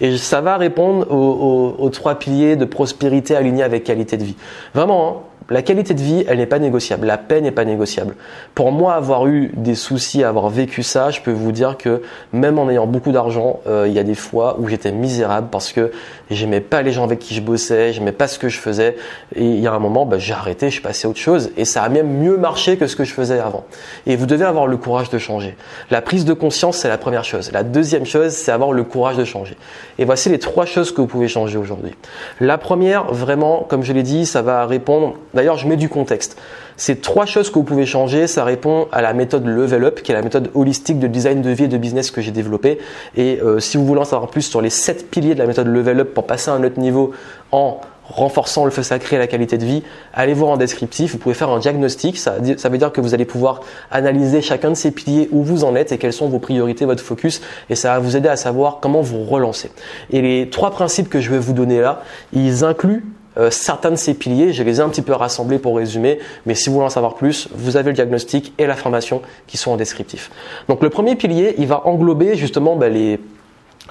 Et 0.00 0.16
ça 0.16 0.40
va 0.40 0.56
répondre 0.56 1.08
aux, 1.10 1.90
trois 1.90 2.16
piliers 2.16 2.56
de 2.56 2.64
prospérité 2.64 3.36
alignés 3.36 3.62
avec 3.62 3.84
qualité 3.84 4.16
de 4.16 4.24
vie. 4.24 4.36
Vraiment, 4.74 5.08
hein, 5.08 5.33
la 5.50 5.62
qualité 5.62 5.92
de 5.92 6.00
vie, 6.00 6.24
elle 6.26 6.38
n'est 6.38 6.46
pas 6.46 6.58
négociable. 6.58 7.06
La 7.06 7.18
paix 7.18 7.40
n'est 7.40 7.50
pas 7.50 7.64
négociable. 7.64 8.14
Pour 8.54 8.72
moi, 8.72 8.94
avoir 8.94 9.26
eu 9.26 9.52
des 9.56 9.74
soucis, 9.74 10.24
avoir 10.24 10.48
vécu 10.48 10.82
ça, 10.82 11.10
je 11.10 11.20
peux 11.20 11.32
vous 11.32 11.52
dire 11.52 11.76
que 11.76 12.02
même 12.32 12.58
en 12.58 12.70
ayant 12.70 12.86
beaucoup 12.86 13.12
d'argent, 13.12 13.60
euh, 13.66 13.84
il 13.86 13.92
y 13.92 13.98
a 13.98 14.04
des 14.04 14.14
fois 14.14 14.56
où 14.58 14.68
j'étais 14.68 14.92
misérable 14.92 15.48
parce 15.50 15.72
que 15.72 15.92
j'aimais 16.30 16.60
pas 16.60 16.82
les 16.82 16.92
gens 16.92 17.04
avec 17.04 17.18
qui 17.18 17.34
je 17.34 17.42
bossais, 17.42 17.92
j'aimais 17.92 18.12
pas 18.12 18.26
ce 18.26 18.38
que 18.38 18.48
je 18.48 18.58
faisais. 18.58 18.96
Et 19.34 19.44
il 19.44 19.60
y 19.60 19.66
a 19.66 19.72
un 19.72 19.78
moment, 19.78 20.06
bah, 20.06 20.18
j'ai 20.18 20.32
arrêté, 20.32 20.70
je 20.70 20.80
passé 20.80 21.06
à 21.06 21.10
autre 21.10 21.18
chose 21.18 21.50
et 21.56 21.64
ça 21.64 21.82
a 21.82 21.88
même 21.88 22.08
mieux 22.08 22.38
marché 22.38 22.76
que 22.76 22.86
ce 22.86 22.96
que 22.96 23.04
je 23.04 23.12
faisais 23.12 23.38
avant. 23.38 23.64
Et 24.06 24.16
vous 24.16 24.26
devez 24.26 24.44
avoir 24.44 24.66
le 24.66 24.76
courage 24.78 25.10
de 25.10 25.18
changer. 25.18 25.56
La 25.90 26.00
prise 26.00 26.24
de 26.24 26.32
conscience, 26.32 26.78
c'est 26.78 26.88
la 26.88 26.98
première 26.98 27.24
chose. 27.24 27.52
La 27.52 27.62
deuxième 27.62 28.06
chose, 28.06 28.32
c'est 28.32 28.52
avoir 28.52 28.72
le 28.72 28.84
courage 28.84 29.16
de 29.16 29.24
changer. 29.24 29.56
Et 29.98 30.04
voici 30.04 30.30
les 30.30 30.38
trois 30.38 30.64
choses 30.64 30.92
que 30.92 31.00
vous 31.00 31.06
pouvez 31.06 31.28
changer 31.28 31.58
aujourd'hui. 31.58 31.92
La 32.40 32.56
première, 32.56 33.12
vraiment, 33.12 33.66
comme 33.68 33.82
je 33.82 33.92
l'ai 33.92 34.02
dit, 34.02 34.24
ça 34.26 34.42
va 34.42 34.64
répondre 34.66 35.16
D'ailleurs, 35.34 35.56
je 35.56 35.66
mets 35.66 35.76
du 35.76 35.88
contexte. 35.88 36.36
Ces 36.76 36.96
trois 36.96 37.26
choses 37.26 37.50
que 37.50 37.54
vous 37.54 37.64
pouvez 37.64 37.86
changer, 37.86 38.26
ça 38.26 38.44
répond 38.44 38.88
à 38.92 39.02
la 39.02 39.12
méthode 39.12 39.46
Level 39.46 39.84
Up, 39.84 40.02
qui 40.02 40.12
est 40.12 40.14
la 40.14 40.22
méthode 40.22 40.50
holistique 40.54 40.98
de 40.98 41.06
design 41.06 41.42
de 41.42 41.50
vie 41.50 41.64
et 41.64 41.68
de 41.68 41.78
business 41.78 42.10
que 42.10 42.20
j'ai 42.20 42.32
développée. 42.32 42.78
Et 43.16 43.40
euh, 43.42 43.60
si 43.60 43.76
vous 43.76 43.84
voulez 43.86 44.00
en 44.00 44.04
savoir 44.04 44.30
plus 44.30 44.42
sur 44.42 44.60
les 44.60 44.70
sept 44.70 45.10
piliers 45.10 45.34
de 45.34 45.38
la 45.38 45.46
méthode 45.46 45.68
Level 45.68 46.00
Up 46.00 46.14
pour 46.14 46.26
passer 46.26 46.50
à 46.50 46.54
un 46.54 46.64
autre 46.64 46.80
niveau 46.80 47.12
en 47.52 47.80
renforçant 48.06 48.64
le 48.64 48.70
feu 48.70 48.82
sacré 48.82 49.16
et 49.16 49.18
la 49.18 49.26
qualité 49.26 49.56
de 49.56 49.64
vie, 49.64 49.82
allez 50.12 50.34
voir 50.34 50.50
en 50.50 50.56
descriptif, 50.56 51.12
vous 51.12 51.18
pouvez 51.18 51.34
faire 51.34 51.48
un 51.50 51.58
diagnostic, 51.58 52.18
ça, 52.18 52.34
ça, 52.56 52.68
veut 52.68 52.78
dire 52.78 52.92
que 52.92 53.00
vous 53.00 53.14
allez 53.14 53.24
pouvoir 53.24 53.60
analyser 53.90 54.42
chacun 54.42 54.70
de 54.70 54.74
ces 54.74 54.90
piliers 54.90 55.28
où 55.32 55.42
vous 55.42 55.64
en 55.64 55.74
êtes 55.74 55.90
et 55.92 55.98
quelles 55.98 56.12
sont 56.12 56.28
vos 56.28 56.38
priorités, 56.38 56.84
votre 56.84 57.02
focus, 57.02 57.40
et 57.70 57.74
ça 57.74 57.94
va 57.94 57.98
vous 58.00 58.16
aider 58.16 58.28
à 58.28 58.36
savoir 58.36 58.78
comment 58.80 59.00
vous 59.00 59.24
relancer. 59.24 59.70
Et 60.10 60.20
les 60.20 60.50
trois 60.50 60.70
principes 60.70 61.08
que 61.08 61.20
je 61.20 61.30
vais 61.30 61.38
vous 61.38 61.54
donner 61.54 61.80
là, 61.80 62.02
ils 62.34 62.62
incluent 62.62 63.04
euh, 63.36 63.50
certains 63.50 63.90
de 63.90 63.96
ces 63.96 64.14
piliers, 64.14 64.52
je 64.52 64.62
les 64.62 64.78
ai 64.78 64.80
un 64.80 64.88
petit 64.88 65.02
peu 65.02 65.12
rassemblés 65.12 65.58
pour 65.58 65.76
résumer, 65.76 66.18
mais 66.46 66.54
si 66.54 66.68
vous 66.68 66.76
voulez 66.76 66.86
en 66.86 66.90
savoir 66.90 67.14
plus, 67.14 67.48
vous 67.52 67.76
avez 67.76 67.90
le 67.90 67.94
diagnostic 67.94 68.52
et 68.58 68.66
la 68.66 68.76
formation 68.76 69.22
qui 69.46 69.56
sont 69.56 69.72
en 69.72 69.76
descriptif. 69.76 70.30
Donc 70.68 70.82
le 70.82 70.90
premier 70.90 71.16
pilier, 71.16 71.54
il 71.58 71.66
va 71.66 71.86
englober 71.86 72.36
justement 72.36 72.76
bah, 72.76 72.88
les 72.88 73.18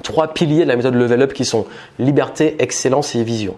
trois 0.01 0.34
piliers 0.34 0.63
de 0.63 0.69
la 0.69 0.75
méthode 0.75 0.95
Level 0.95 1.22
Up 1.22 1.34
qui 1.34 1.45
sont 1.45 1.66
liberté, 2.00 2.56
excellence 2.60 3.16
et 3.16 3.24
vision. 3.24 3.56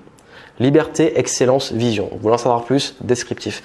Liberté, 0.60 1.20
excellence, 1.20 1.72
vision. 1.74 2.10
Vous 2.14 2.20
voulez 2.20 2.36
en 2.36 2.38
savoir 2.38 2.64
plus? 2.64 2.96
Descriptif. 3.02 3.62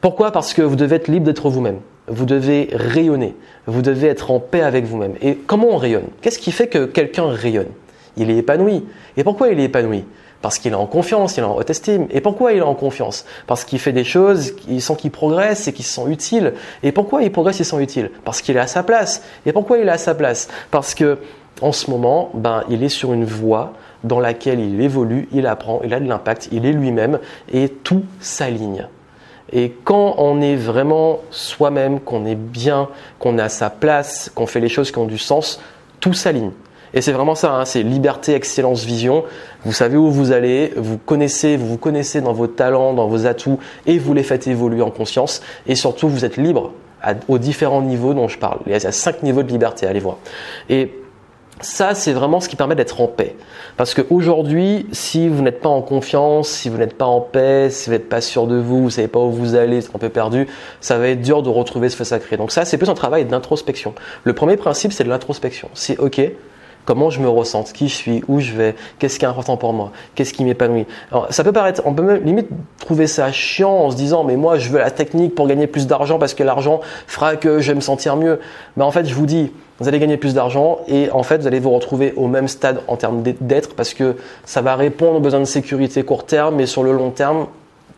Pourquoi? 0.00 0.32
Parce 0.32 0.52
que 0.52 0.60
vous 0.60 0.76
devez 0.76 0.96
être 0.96 1.08
libre 1.08 1.26
d'être 1.26 1.48
vous-même. 1.48 1.78
Vous 2.08 2.26
devez 2.26 2.68
rayonner. 2.72 3.34
Vous 3.66 3.80
devez 3.80 4.08
être 4.08 4.30
en 4.30 4.40
paix 4.40 4.60
avec 4.60 4.84
vous-même. 4.84 5.14
Et 5.22 5.36
comment 5.36 5.68
on 5.70 5.76
rayonne? 5.76 6.08
Qu'est-ce 6.20 6.38
qui 6.38 6.52
fait 6.52 6.66
que 6.66 6.84
quelqu'un 6.84 7.28
rayonne? 7.28 7.68
Il 8.16 8.30
est 8.30 8.36
épanoui. 8.36 8.84
Et 9.16 9.24
pourquoi 9.24 9.48
il 9.48 9.60
est 9.60 9.64
épanoui? 9.64 10.04
Parce 10.44 10.58
qu'il 10.58 10.72
est 10.72 10.76
en 10.76 10.84
confiance, 10.84 11.38
il 11.38 11.40
est 11.40 11.44
en 11.44 11.56
haute 11.56 11.70
estime. 11.70 12.06
Et 12.10 12.20
pourquoi 12.20 12.52
il 12.52 12.58
est 12.58 12.60
en 12.60 12.74
confiance? 12.74 13.24
Parce 13.46 13.64
qu'il 13.64 13.78
fait 13.78 13.94
des 13.94 14.04
choses, 14.04 14.52
il 14.68 14.82
sent 14.82 14.96
qu'il 14.96 15.10
progresse 15.10 15.68
et 15.68 15.72
qu'il 15.72 15.86
se 15.86 15.94
sent 15.94 16.06
utile. 16.10 16.52
Et 16.82 16.92
pourquoi 16.92 17.22
il 17.22 17.32
progresse 17.32 17.62
et 17.62 17.64
se 17.64 17.70
sent 17.70 17.82
utile 17.82 18.10
Parce 18.26 18.42
qu'il 18.42 18.54
est 18.58 18.60
à 18.60 18.66
sa 18.66 18.82
place. 18.82 19.22
Et 19.46 19.54
pourquoi 19.54 19.78
il 19.78 19.88
est 19.88 19.92
à 19.92 19.96
sa 19.96 20.14
place? 20.14 20.48
Parce 20.70 20.94
que 20.94 21.16
en 21.62 21.72
ce 21.72 21.90
moment, 21.90 22.28
ben, 22.34 22.62
il 22.68 22.84
est 22.84 22.90
sur 22.90 23.14
une 23.14 23.24
voie 23.24 23.72
dans 24.02 24.20
laquelle 24.20 24.60
il 24.60 24.82
évolue, 24.82 25.30
il 25.32 25.46
apprend, 25.46 25.80
il 25.82 25.94
a 25.94 25.98
de 25.98 26.06
l'impact, 26.06 26.50
il 26.52 26.66
est 26.66 26.72
lui-même 26.72 27.20
et 27.50 27.70
tout 27.70 28.04
s'aligne. 28.20 28.86
Et 29.50 29.72
quand 29.84 30.16
on 30.18 30.42
est 30.42 30.56
vraiment 30.56 31.20
soi-même, 31.30 32.00
qu'on 32.00 32.26
est 32.26 32.34
bien, 32.34 32.90
qu'on 33.18 33.38
est 33.38 33.42
à 33.42 33.48
sa 33.48 33.70
place, 33.70 34.30
qu'on 34.34 34.46
fait 34.46 34.60
les 34.60 34.68
choses 34.68 34.90
qui 34.90 34.98
ont 34.98 35.06
du 35.06 35.16
sens, 35.16 35.58
tout 36.00 36.12
s'aligne. 36.12 36.50
Et 36.94 37.02
c'est 37.02 37.12
vraiment 37.12 37.34
ça, 37.34 37.52
hein, 37.52 37.64
c'est 37.64 37.82
liberté, 37.82 38.34
excellence, 38.34 38.84
vision. 38.84 39.24
Vous 39.64 39.72
savez 39.72 39.96
où 39.96 40.10
vous 40.10 40.32
allez, 40.32 40.72
vous 40.76 40.96
connaissez, 40.96 41.56
vous 41.56 41.66
vous 41.66 41.78
connaissez 41.78 42.20
dans 42.20 42.32
vos 42.32 42.46
talents, 42.46 42.94
dans 42.94 43.08
vos 43.08 43.26
atouts, 43.26 43.58
et 43.86 43.98
vous 43.98 44.14
les 44.14 44.22
faites 44.22 44.46
évoluer 44.46 44.82
en 44.82 44.90
conscience. 44.90 45.42
Et 45.66 45.74
surtout, 45.74 46.08
vous 46.08 46.24
êtes 46.24 46.36
libre 46.36 46.72
aux 47.28 47.38
différents 47.38 47.82
niveaux 47.82 48.14
dont 48.14 48.28
je 48.28 48.38
parle. 48.38 48.60
Il 48.66 48.72
y 48.72 48.74
a 48.74 48.92
cinq 48.92 49.22
niveaux 49.22 49.42
de 49.42 49.48
liberté, 49.48 49.86
allez 49.86 50.00
voir. 50.00 50.16
Et 50.70 50.92
ça, 51.60 51.94
c'est 51.94 52.12
vraiment 52.12 52.40
ce 52.40 52.48
qui 52.48 52.56
permet 52.56 52.74
d'être 52.74 53.00
en 53.00 53.06
paix. 53.06 53.36
Parce 53.76 53.94
qu'aujourd'hui, 53.94 54.86
si 54.92 55.28
vous 55.28 55.42
n'êtes 55.42 55.60
pas 55.60 55.68
en 55.68 55.82
confiance, 55.82 56.48
si 56.48 56.68
vous 56.68 56.78
n'êtes 56.78 56.96
pas 56.96 57.06
en 57.06 57.20
paix, 57.20 57.70
si 57.70 57.86
vous 57.86 57.92
n'êtes 57.92 58.08
pas 58.08 58.20
sûr 58.20 58.46
de 58.46 58.56
vous, 58.56 58.82
vous 58.82 58.90
savez 58.90 59.08
pas 59.08 59.20
où 59.20 59.30
vous 59.30 59.54
allez, 59.54 59.80
c'est 59.80 59.94
un 59.94 59.98
peu 59.98 60.08
perdu, 60.08 60.46
ça 60.80 60.98
va 60.98 61.08
être 61.08 61.22
dur 61.22 61.42
de 61.42 61.48
retrouver 61.48 61.88
ce 61.88 61.96
feu 61.96 62.04
sacré. 62.04 62.36
Donc 62.36 62.52
ça, 62.52 62.64
c'est 62.64 62.78
plus 62.78 62.88
un 62.88 62.94
travail 62.94 63.24
d'introspection. 63.24 63.94
Le 64.24 64.32
premier 64.32 64.56
principe, 64.56 64.92
c'est 64.92 65.04
de 65.04 65.08
l'introspection. 65.08 65.68
C'est 65.74 65.98
OK, 65.98 66.20
comment 66.84 67.10
je 67.10 67.20
me 67.20 67.28
ressens, 67.28 67.72
qui 67.72 67.88
je 67.88 67.94
suis, 67.94 68.22
où 68.28 68.40
je 68.40 68.52
vais, 68.52 68.74
qu'est-ce 68.98 69.18
qui 69.18 69.24
est 69.24 69.28
important 69.28 69.56
pour 69.56 69.72
moi, 69.72 69.92
qu'est-ce 70.14 70.32
qui 70.32 70.44
m'épanouit. 70.44 70.86
Alors, 71.10 71.26
ça 71.30 71.44
peut 71.44 71.52
paraître, 71.52 71.82
on 71.84 71.94
peut 71.94 72.02
même 72.02 72.24
limite 72.24 72.48
trouver 72.78 73.06
ça 73.06 73.32
chiant 73.32 73.70
en 73.70 73.90
se 73.90 73.96
disant, 73.96 74.24
mais 74.24 74.36
moi, 74.36 74.58
je 74.58 74.68
veux 74.70 74.78
la 74.78 74.90
technique 74.90 75.34
pour 75.34 75.46
gagner 75.46 75.66
plus 75.66 75.86
d'argent 75.86 76.18
parce 76.18 76.34
que 76.34 76.42
l'argent 76.42 76.80
fera 77.06 77.36
que 77.36 77.60
je 77.60 77.68
vais 77.68 77.74
me 77.74 77.80
sentir 77.80 78.16
mieux. 78.16 78.40
Mais 78.76 78.84
en 78.84 78.90
fait, 78.90 79.06
je 79.06 79.14
vous 79.14 79.26
dis, 79.26 79.52
vous 79.80 79.88
allez 79.88 79.98
gagner 79.98 80.16
plus 80.16 80.34
d'argent 80.34 80.78
et 80.86 81.10
en 81.10 81.22
fait, 81.22 81.38
vous 81.38 81.46
allez 81.46 81.60
vous 81.60 81.70
retrouver 81.70 82.12
au 82.16 82.28
même 82.28 82.48
stade 82.48 82.80
en 82.86 82.96
termes 82.96 83.22
d'être 83.22 83.74
parce 83.74 83.94
que 83.94 84.16
ça 84.44 84.62
va 84.62 84.76
répondre 84.76 85.16
aux 85.16 85.20
besoins 85.20 85.40
de 85.40 85.44
sécurité 85.44 86.04
court 86.04 86.26
terme, 86.26 86.56
mais 86.56 86.66
sur 86.66 86.82
le 86.84 86.92
long 86.92 87.10
terme, 87.10 87.46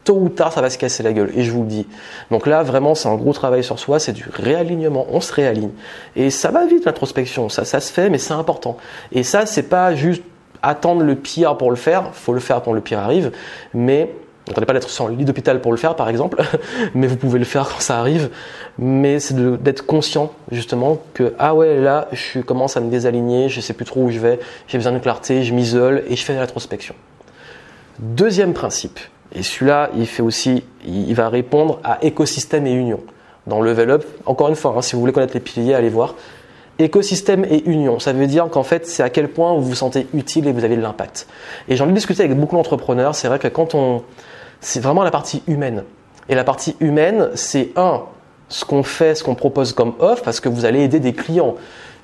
tôt 0.06 0.16
ou 0.16 0.28
tard, 0.30 0.52
ça 0.52 0.62
va 0.62 0.70
se 0.70 0.78
casser 0.78 1.02
la 1.02 1.12
gueule. 1.12 1.30
Et 1.34 1.42
je 1.42 1.52
vous 1.52 1.62
le 1.62 1.68
dis. 1.68 1.86
Donc 2.30 2.46
là, 2.46 2.62
vraiment, 2.62 2.94
c'est 2.94 3.08
un 3.08 3.16
gros 3.16 3.34
travail 3.34 3.62
sur 3.62 3.78
soi. 3.78 3.98
C'est 3.98 4.12
du 4.12 4.24
réalignement. 4.32 5.06
On 5.10 5.20
se 5.20 5.32
réaligne. 5.34 5.70
Et 6.14 6.30
ça 6.30 6.50
va 6.50 6.64
vite, 6.64 6.86
l'introspection. 6.86 7.50
Ça, 7.50 7.66
ça 7.66 7.80
se 7.80 7.92
fait, 7.92 8.08
mais 8.08 8.18
c'est 8.18 8.32
important. 8.32 8.78
Et 9.12 9.22
ça, 9.22 9.44
c'est 9.44 9.64
pas 9.64 9.94
juste 9.94 10.22
attendre 10.62 11.02
le 11.02 11.16
pire 11.16 11.58
pour 11.58 11.70
le 11.70 11.76
faire. 11.76 12.10
Faut 12.14 12.32
le 12.32 12.40
faire 12.40 12.62
quand 12.62 12.72
le 12.72 12.80
pire 12.80 13.00
arrive. 13.00 13.32
Mais 13.74 14.10
N'attendez 14.48 14.66
pas 14.66 14.74
d'être 14.74 15.08
le 15.08 15.14
lit 15.16 15.24
d'hôpital 15.24 15.60
pour 15.60 15.72
le 15.72 15.76
faire, 15.76 15.96
par 15.96 16.08
exemple, 16.08 16.40
mais 16.94 17.08
vous 17.08 17.16
pouvez 17.16 17.40
le 17.40 17.44
faire 17.44 17.68
quand 17.68 17.80
ça 17.80 17.98
arrive. 17.98 18.30
Mais 18.78 19.18
c'est 19.18 19.34
d'être 19.60 19.84
conscient, 19.84 20.32
justement, 20.52 21.02
que 21.14 21.34
ah 21.40 21.52
ouais, 21.52 21.80
là, 21.80 22.06
je 22.12 22.38
commence 22.38 22.76
à 22.76 22.80
me 22.80 22.88
désaligner, 22.88 23.48
je 23.48 23.60
sais 23.60 23.72
plus 23.72 23.84
trop 23.84 24.02
où 24.02 24.10
je 24.10 24.20
vais, 24.20 24.38
j'ai 24.68 24.78
besoin 24.78 24.92
de 24.92 25.00
clarté, 25.00 25.42
je 25.42 25.52
m'isole 25.52 26.04
et 26.08 26.14
je 26.14 26.24
fais 26.24 26.32
de 26.32 26.38
l'introspection. 26.38 26.94
Deuxième 27.98 28.52
principe, 28.52 29.00
et 29.36 29.42
celui-là, 29.42 29.90
il 29.96 30.06
fait 30.06 30.22
aussi, 30.22 30.64
il 30.86 31.14
va 31.14 31.28
répondre 31.28 31.78
à 31.84 31.98
écosystème 32.02 32.66
et 32.66 32.72
union. 32.72 33.00
Dans 33.46 33.60
Level 33.60 33.90
Up, 33.90 34.04
encore 34.24 34.48
une 34.48 34.56
fois, 34.56 34.74
hein, 34.76 34.82
si 34.82 34.94
vous 34.94 35.00
voulez 35.00 35.12
connaître 35.12 35.34
les 35.34 35.40
piliers, 35.40 35.74
allez 35.74 35.90
voir. 35.90 36.14
Écosystème 36.78 37.44
et 37.44 37.62
union, 37.66 37.98
ça 37.98 38.12
veut 38.12 38.26
dire 38.26 38.48
qu'en 38.50 38.62
fait, 38.62 38.86
c'est 38.86 39.02
à 39.02 39.10
quel 39.10 39.28
point 39.28 39.54
vous 39.54 39.62
vous 39.62 39.74
sentez 39.74 40.06
utile 40.14 40.48
et 40.48 40.52
vous 40.52 40.64
avez 40.64 40.76
de 40.76 40.80
l'impact. 40.80 41.26
Et 41.68 41.76
j'en 41.76 41.88
ai 41.88 41.92
discuté 41.92 42.22
avec 42.22 42.36
beaucoup 42.36 42.56
d'entrepreneurs. 42.56 43.14
C'est 43.14 43.28
vrai 43.28 43.38
que 43.38 43.48
quand 43.48 43.74
on, 43.74 44.02
c'est 44.60 44.80
vraiment 44.80 45.02
la 45.02 45.10
partie 45.10 45.42
humaine. 45.46 45.84
Et 46.28 46.34
la 46.34 46.44
partie 46.44 46.74
humaine, 46.80 47.28
c'est 47.34 47.70
un, 47.76 48.02
ce 48.48 48.64
qu'on 48.64 48.82
fait, 48.82 49.14
ce 49.14 49.22
qu'on 49.22 49.34
propose 49.34 49.72
comme 49.72 49.94
offre, 49.98 50.22
parce 50.22 50.40
que 50.40 50.48
vous 50.48 50.64
allez 50.64 50.80
aider 50.80 50.98
des 50.98 51.12
clients. 51.12 51.56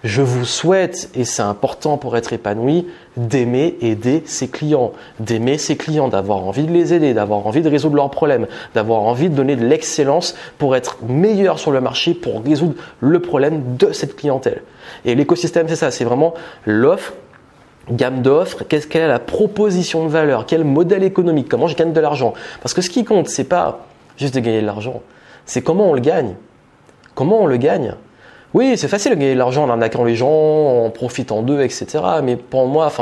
Je 0.04 0.20
vous 0.20 0.44
souhaite, 0.44 1.10
et 1.14 1.24
c'est 1.24 1.42
important 1.42 1.96
pour 1.96 2.16
être 2.16 2.32
épanoui, 2.32 2.86
d'aimer 3.16 3.76
aider 3.80 4.22
ses 4.26 4.48
clients, 4.48 4.92
d'aimer 5.20 5.58
ses 5.58 5.76
clients, 5.76 6.08
d'avoir 6.08 6.44
envie 6.44 6.64
de 6.64 6.72
les 6.72 6.92
aider, 6.92 7.14
d'avoir 7.14 7.46
envie 7.46 7.62
de 7.62 7.68
résoudre 7.68 7.96
leurs 7.96 8.10
problèmes, 8.10 8.46
d'avoir 8.74 9.02
envie 9.02 9.30
de 9.30 9.34
donner 9.34 9.54
de 9.54 9.64
l'excellence 9.64 10.34
pour 10.58 10.74
être 10.74 10.98
meilleur 11.06 11.58
sur 11.58 11.70
le 11.70 11.80
marché, 11.80 12.14
pour 12.14 12.42
résoudre 12.42 12.74
le 13.00 13.20
problème 13.20 13.76
de 13.76 13.92
cette 13.92 14.16
clientèle. 14.16 14.62
Et 15.04 15.14
l'écosystème, 15.14 15.68
c'est 15.68 15.76
ça, 15.76 15.90
c'est 15.90 16.04
vraiment 16.04 16.34
l'offre 16.66 17.14
gamme 17.90 18.22
d'offres, 18.22 18.64
qu'est-ce 18.64 18.86
qu'elle 18.86 19.02
est 19.02 19.08
la 19.08 19.18
proposition 19.18 20.04
de 20.04 20.08
valeur, 20.08 20.46
quel 20.46 20.64
modèle 20.64 21.02
économique, 21.02 21.48
comment 21.48 21.66
je 21.66 21.76
gagne 21.76 21.92
de 21.92 22.00
l'argent. 22.00 22.32
Parce 22.60 22.74
que 22.74 22.80
ce 22.80 22.90
qui 22.90 23.04
compte, 23.04 23.28
c'est 23.28 23.44
pas 23.44 23.86
juste 24.16 24.34
de 24.34 24.40
gagner 24.40 24.60
de 24.60 24.66
l'argent, 24.66 25.02
c'est 25.46 25.62
comment 25.62 25.90
on 25.90 25.94
le 25.94 26.00
gagne. 26.00 26.34
Comment 27.14 27.42
on 27.42 27.46
le 27.46 27.56
gagne 27.56 27.94
Oui, 28.54 28.76
c'est 28.76 28.88
facile 28.88 29.12
de 29.12 29.16
gagner 29.16 29.32
de 29.32 29.38
l'argent 29.38 29.64
en 29.64 29.70
arnaquant 29.70 30.04
les 30.04 30.14
gens, 30.14 30.84
en 30.84 30.90
profitant 30.90 31.42
d'eux, 31.42 31.62
etc. 31.62 31.86
Mais 32.22 32.36
pour 32.36 32.66
moi, 32.66 32.92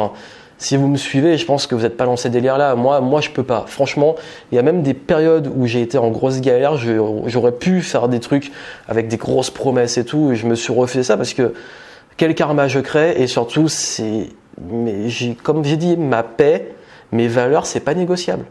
si 0.59 0.77
vous 0.77 0.87
me 0.87 0.97
suivez, 0.97 1.37
je 1.39 1.45
pense 1.45 1.67
que 1.67 1.75
vous 1.75 1.83
n'êtes 1.83 1.97
pas 1.97 2.05
dans 2.05 2.17
ces 2.17 2.31
délires-là. 2.31 2.77
Moi, 2.77 3.01
moi, 3.01 3.21
je 3.21 3.31
peux 3.31 3.43
pas. 3.43 3.65
Franchement, 3.67 4.15
il 4.53 4.57
y 4.57 4.59
a 4.59 4.63
même 4.63 4.83
des 4.83 4.95
périodes 4.95 5.51
où 5.57 5.67
j'ai 5.67 5.83
été 5.83 5.99
en 5.99 6.11
grosse 6.11 6.41
galère. 6.41 6.77
J'aurais 6.77 7.53
pu 7.53 7.81
faire 7.81 8.09
des 8.09 8.21
trucs 8.21 8.53
avec 8.87 9.09
des 9.09 9.17
grosses 9.17 9.51
promesses 9.51 9.99
et 9.99 10.05
tout. 10.05 10.31
Et 10.31 10.37
je 10.37 10.47
me 10.47 10.55
suis 10.55 10.73
refait 10.73 11.03
ça 11.03 11.17
parce 11.17 11.35
que 11.35 11.55
quel 12.17 12.35
karma 12.35 12.69
je 12.69 12.79
crée 12.79 13.21
et 13.21 13.27
surtout, 13.27 13.69
c'est, 13.69 14.29
mais 14.61 15.09
comme 15.43 15.65
j'ai 15.65 15.77
dit, 15.77 15.97
ma 15.97 16.23
paix, 16.23 16.75
mes 17.11 17.27
valeurs, 17.27 17.67
c'est 17.67 17.81
pas 17.81 17.95
négociable. 17.95 18.45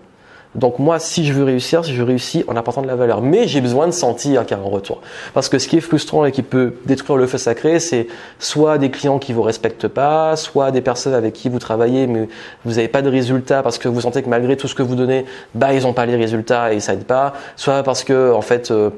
Donc 0.55 0.79
moi, 0.79 0.97
si 0.97 1.25
je 1.25 1.33
veux 1.33 1.43
réussir, 1.43 1.85
si 1.85 1.93
je 1.93 2.01
réussis 2.01 2.43
en 2.47 2.55
apportant 2.55 2.81
de 2.81 2.87
la 2.87 2.95
valeur. 2.95 3.21
Mais 3.21 3.47
j'ai 3.47 3.61
besoin 3.61 3.85
de 3.85 3.91
sentir 3.91 4.45
qu'il 4.45 4.57
y 4.57 4.59
a 4.59 4.63
un 4.63 4.67
retour. 4.67 5.01
Parce 5.33 5.47
que 5.47 5.59
ce 5.59 5.67
qui 5.67 5.77
est 5.77 5.81
frustrant 5.81 6.25
et 6.25 6.31
qui 6.31 6.41
peut 6.41 6.73
détruire 6.85 7.17
le 7.17 7.27
feu 7.27 7.37
sacré, 7.37 7.79
c'est 7.79 8.07
soit 8.39 8.79
des 8.79 8.89
clients 8.89 9.19
qui 9.19 9.31
vous 9.31 9.43
respectent 9.43 9.87
pas, 9.87 10.35
soit 10.35 10.71
des 10.71 10.81
personnes 10.81 11.13
avec 11.13 11.33
qui 11.33 11.49
vous 11.49 11.59
travaillez 11.59 12.07
mais 12.07 12.27
vous 12.65 12.75
n'avez 12.75 12.87
pas 12.87 13.01
de 13.01 13.09
résultats 13.09 13.61
parce 13.61 13.77
que 13.77 13.87
vous 13.87 14.01
sentez 14.01 14.23
que 14.23 14.29
malgré 14.29 14.57
tout 14.57 14.67
ce 14.67 14.75
que 14.75 14.83
vous 14.83 14.95
donnez, 14.95 15.25
bah 15.53 15.73
ils 15.73 15.83
n'ont 15.83 15.93
pas 15.93 16.07
les 16.07 16.15
résultats 16.15 16.73
et 16.73 16.79
ça 16.79 16.93
aide 16.93 17.03
pas. 17.03 17.33
Soit 17.55 17.83
parce 17.83 18.03
que 18.03 18.33
en 18.33 18.41
fait 18.41 18.71
euh, 18.71 18.89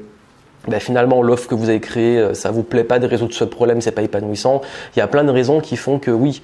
bah, 0.68 0.80
finalement 0.80 1.22
l'offre 1.22 1.48
que 1.48 1.54
vous 1.54 1.68
avez 1.68 1.80
créée, 1.80 2.18
euh, 2.18 2.34
ça 2.34 2.50
vous 2.50 2.62
plaît 2.62 2.84
pas 2.84 2.98
de 2.98 3.06
résoudre 3.06 3.34
ce 3.34 3.44
problème, 3.44 3.80
c'est 3.80 3.92
pas 3.92 4.02
épanouissant. 4.02 4.62
Il 4.96 5.00
y 5.00 5.02
a 5.02 5.06
plein 5.06 5.24
de 5.24 5.30
raisons 5.30 5.60
qui 5.60 5.76
font 5.76 5.98
que 5.98 6.10
oui, 6.10 6.42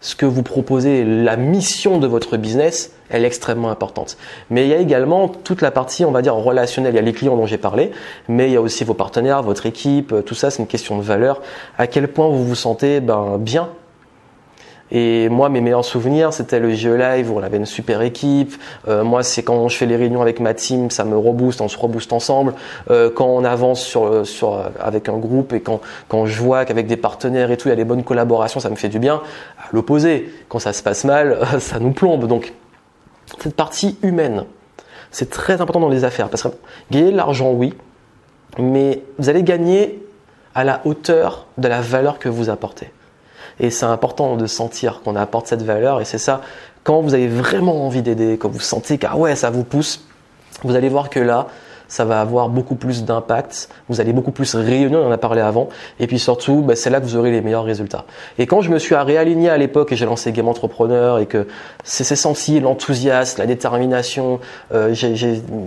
ce 0.00 0.14
que 0.14 0.26
vous 0.26 0.42
proposez, 0.42 1.04
la 1.04 1.36
mission 1.36 1.98
de 1.98 2.06
votre 2.06 2.36
business, 2.36 2.92
elle 3.10 3.24
est 3.24 3.26
extrêmement 3.26 3.70
importante. 3.70 4.16
Mais 4.48 4.64
il 4.64 4.68
y 4.68 4.74
a 4.74 4.78
également 4.78 5.28
toute 5.28 5.60
la 5.62 5.70
partie, 5.70 6.04
on 6.04 6.10
va 6.10 6.22
dire, 6.22 6.34
relationnelle. 6.34 6.94
Il 6.94 6.96
y 6.96 7.00
a 7.00 7.02
les 7.02 7.12
clients 7.12 7.36
dont 7.36 7.46
j'ai 7.46 7.58
parlé, 7.58 7.90
mais 8.28 8.48
il 8.48 8.52
y 8.52 8.56
a 8.56 8.60
aussi 8.60 8.84
vos 8.84 8.94
partenaires, 8.94 9.42
votre 9.42 9.66
équipe, 9.66 10.14
tout 10.24 10.34
ça, 10.34 10.50
c'est 10.50 10.62
une 10.62 10.68
question 10.68 10.96
de 10.96 11.02
valeur. 11.02 11.42
À 11.76 11.86
quel 11.86 12.08
point 12.08 12.28
vous 12.28 12.44
vous 12.44 12.54
sentez 12.54 13.00
ben, 13.00 13.36
bien 13.38 13.68
et 14.92 15.28
moi, 15.28 15.48
mes 15.48 15.60
meilleurs 15.60 15.84
souvenirs, 15.84 16.32
c'était 16.32 16.58
le 16.58 16.70
GE 16.70 16.86
Live 16.86 17.30
où 17.30 17.38
on 17.38 17.42
avait 17.42 17.58
une 17.58 17.66
super 17.66 18.02
équipe. 18.02 18.54
Euh, 18.88 19.04
moi, 19.04 19.22
c'est 19.22 19.42
quand 19.42 19.68
je 19.68 19.76
fais 19.76 19.86
les 19.86 19.96
réunions 19.96 20.20
avec 20.20 20.40
ma 20.40 20.54
team, 20.54 20.90
ça 20.90 21.04
me 21.04 21.16
rebooste, 21.16 21.60
on 21.60 21.68
se 21.68 21.78
rebooste 21.78 22.12
ensemble. 22.12 22.54
Euh, 22.90 23.10
quand 23.10 23.26
on 23.26 23.44
avance 23.44 23.84
sur, 23.84 24.64
avec 24.80 25.08
un 25.08 25.18
groupe 25.18 25.52
et 25.52 25.60
quand 25.60 26.26
je 26.26 26.40
vois 26.40 26.64
qu'avec 26.64 26.86
des 26.86 26.96
partenaires 26.96 27.50
et 27.50 27.56
tout, 27.56 27.68
il 27.68 27.70
y 27.70 27.74
a 27.74 27.76
des 27.76 27.84
bonnes 27.84 28.04
collaborations, 28.04 28.58
ça 28.58 28.70
me 28.70 28.76
fait 28.76 28.88
du 28.88 28.98
bien. 28.98 29.22
À 29.58 29.68
l'opposé, 29.72 30.32
quand 30.48 30.58
ça 30.58 30.72
se 30.72 30.82
passe 30.82 31.04
mal, 31.04 31.38
ça 31.60 31.78
nous 31.78 31.92
plombe. 31.92 32.26
Donc, 32.26 32.52
cette 33.38 33.54
partie 33.54 33.96
humaine, 34.02 34.44
c'est 35.12 35.30
très 35.30 35.60
important 35.60 35.80
dans 35.80 35.88
les 35.88 36.04
affaires. 36.04 36.28
Parce 36.28 36.42
que 36.42 36.48
gagner 36.90 37.12
de 37.12 37.16
l'argent, 37.16 37.52
oui, 37.52 37.74
mais 38.58 39.02
vous 39.18 39.28
allez 39.28 39.44
gagner 39.44 40.04
à 40.54 40.64
la 40.64 40.80
hauteur 40.84 41.46
de 41.58 41.68
la 41.68 41.80
valeur 41.80 42.18
que 42.18 42.28
vous 42.28 42.50
apportez. 42.50 42.90
Et 43.58 43.70
c'est 43.70 43.86
important 43.86 44.36
de 44.36 44.46
sentir 44.46 45.00
qu'on 45.02 45.16
apporte 45.16 45.46
cette 45.46 45.62
valeur. 45.62 46.00
Et 46.00 46.04
c'est 46.04 46.18
ça, 46.18 46.40
quand 46.84 47.00
vous 47.00 47.14
avez 47.14 47.28
vraiment 47.28 47.86
envie 47.86 48.02
d'aider, 48.02 48.38
quand 48.38 48.48
vous 48.48 48.60
sentez 48.60 48.98
que 48.98 49.06
ouais, 49.14 49.36
ça 49.36 49.50
vous 49.50 49.64
pousse, 49.64 50.04
vous 50.62 50.74
allez 50.76 50.88
voir 50.88 51.10
que 51.10 51.20
là, 51.20 51.46
ça 51.90 52.04
va 52.04 52.20
avoir 52.20 52.48
beaucoup 52.48 52.76
plus 52.76 53.04
d'impact, 53.04 53.68
vous 53.88 54.00
allez 54.00 54.12
beaucoup 54.12 54.30
plus 54.30 54.54
rayonner, 54.54 54.96
on 54.96 55.08
en 55.08 55.10
a 55.10 55.18
parlé 55.18 55.40
avant, 55.40 55.68
et 55.98 56.06
puis 56.06 56.20
surtout, 56.20 56.62
bah, 56.62 56.76
c'est 56.76 56.88
là 56.88 57.00
que 57.00 57.04
vous 57.04 57.16
aurez 57.16 57.32
les 57.32 57.42
meilleurs 57.42 57.64
résultats. 57.64 58.04
Et 58.38 58.46
quand 58.46 58.60
je 58.62 58.70
me 58.70 58.78
suis 58.78 58.94
réaligné 58.94 59.50
à 59.50 59.58
l'époque 59.58 59.90
et 59.90 59.96
j'ai 59.96 60.06
lancé 60.06 60.30
Game 60.30 60.48
Entrepreneur 60.48 61.18
et 61.18 61.26
que 61.26 61.48
c'est 61.82 62.04
senti 62.14 62.60
l'enthousiasme, 62.60 63.40
la 63.40 63.46
détermination, 63.46 64.38
euh, 64.72 64.94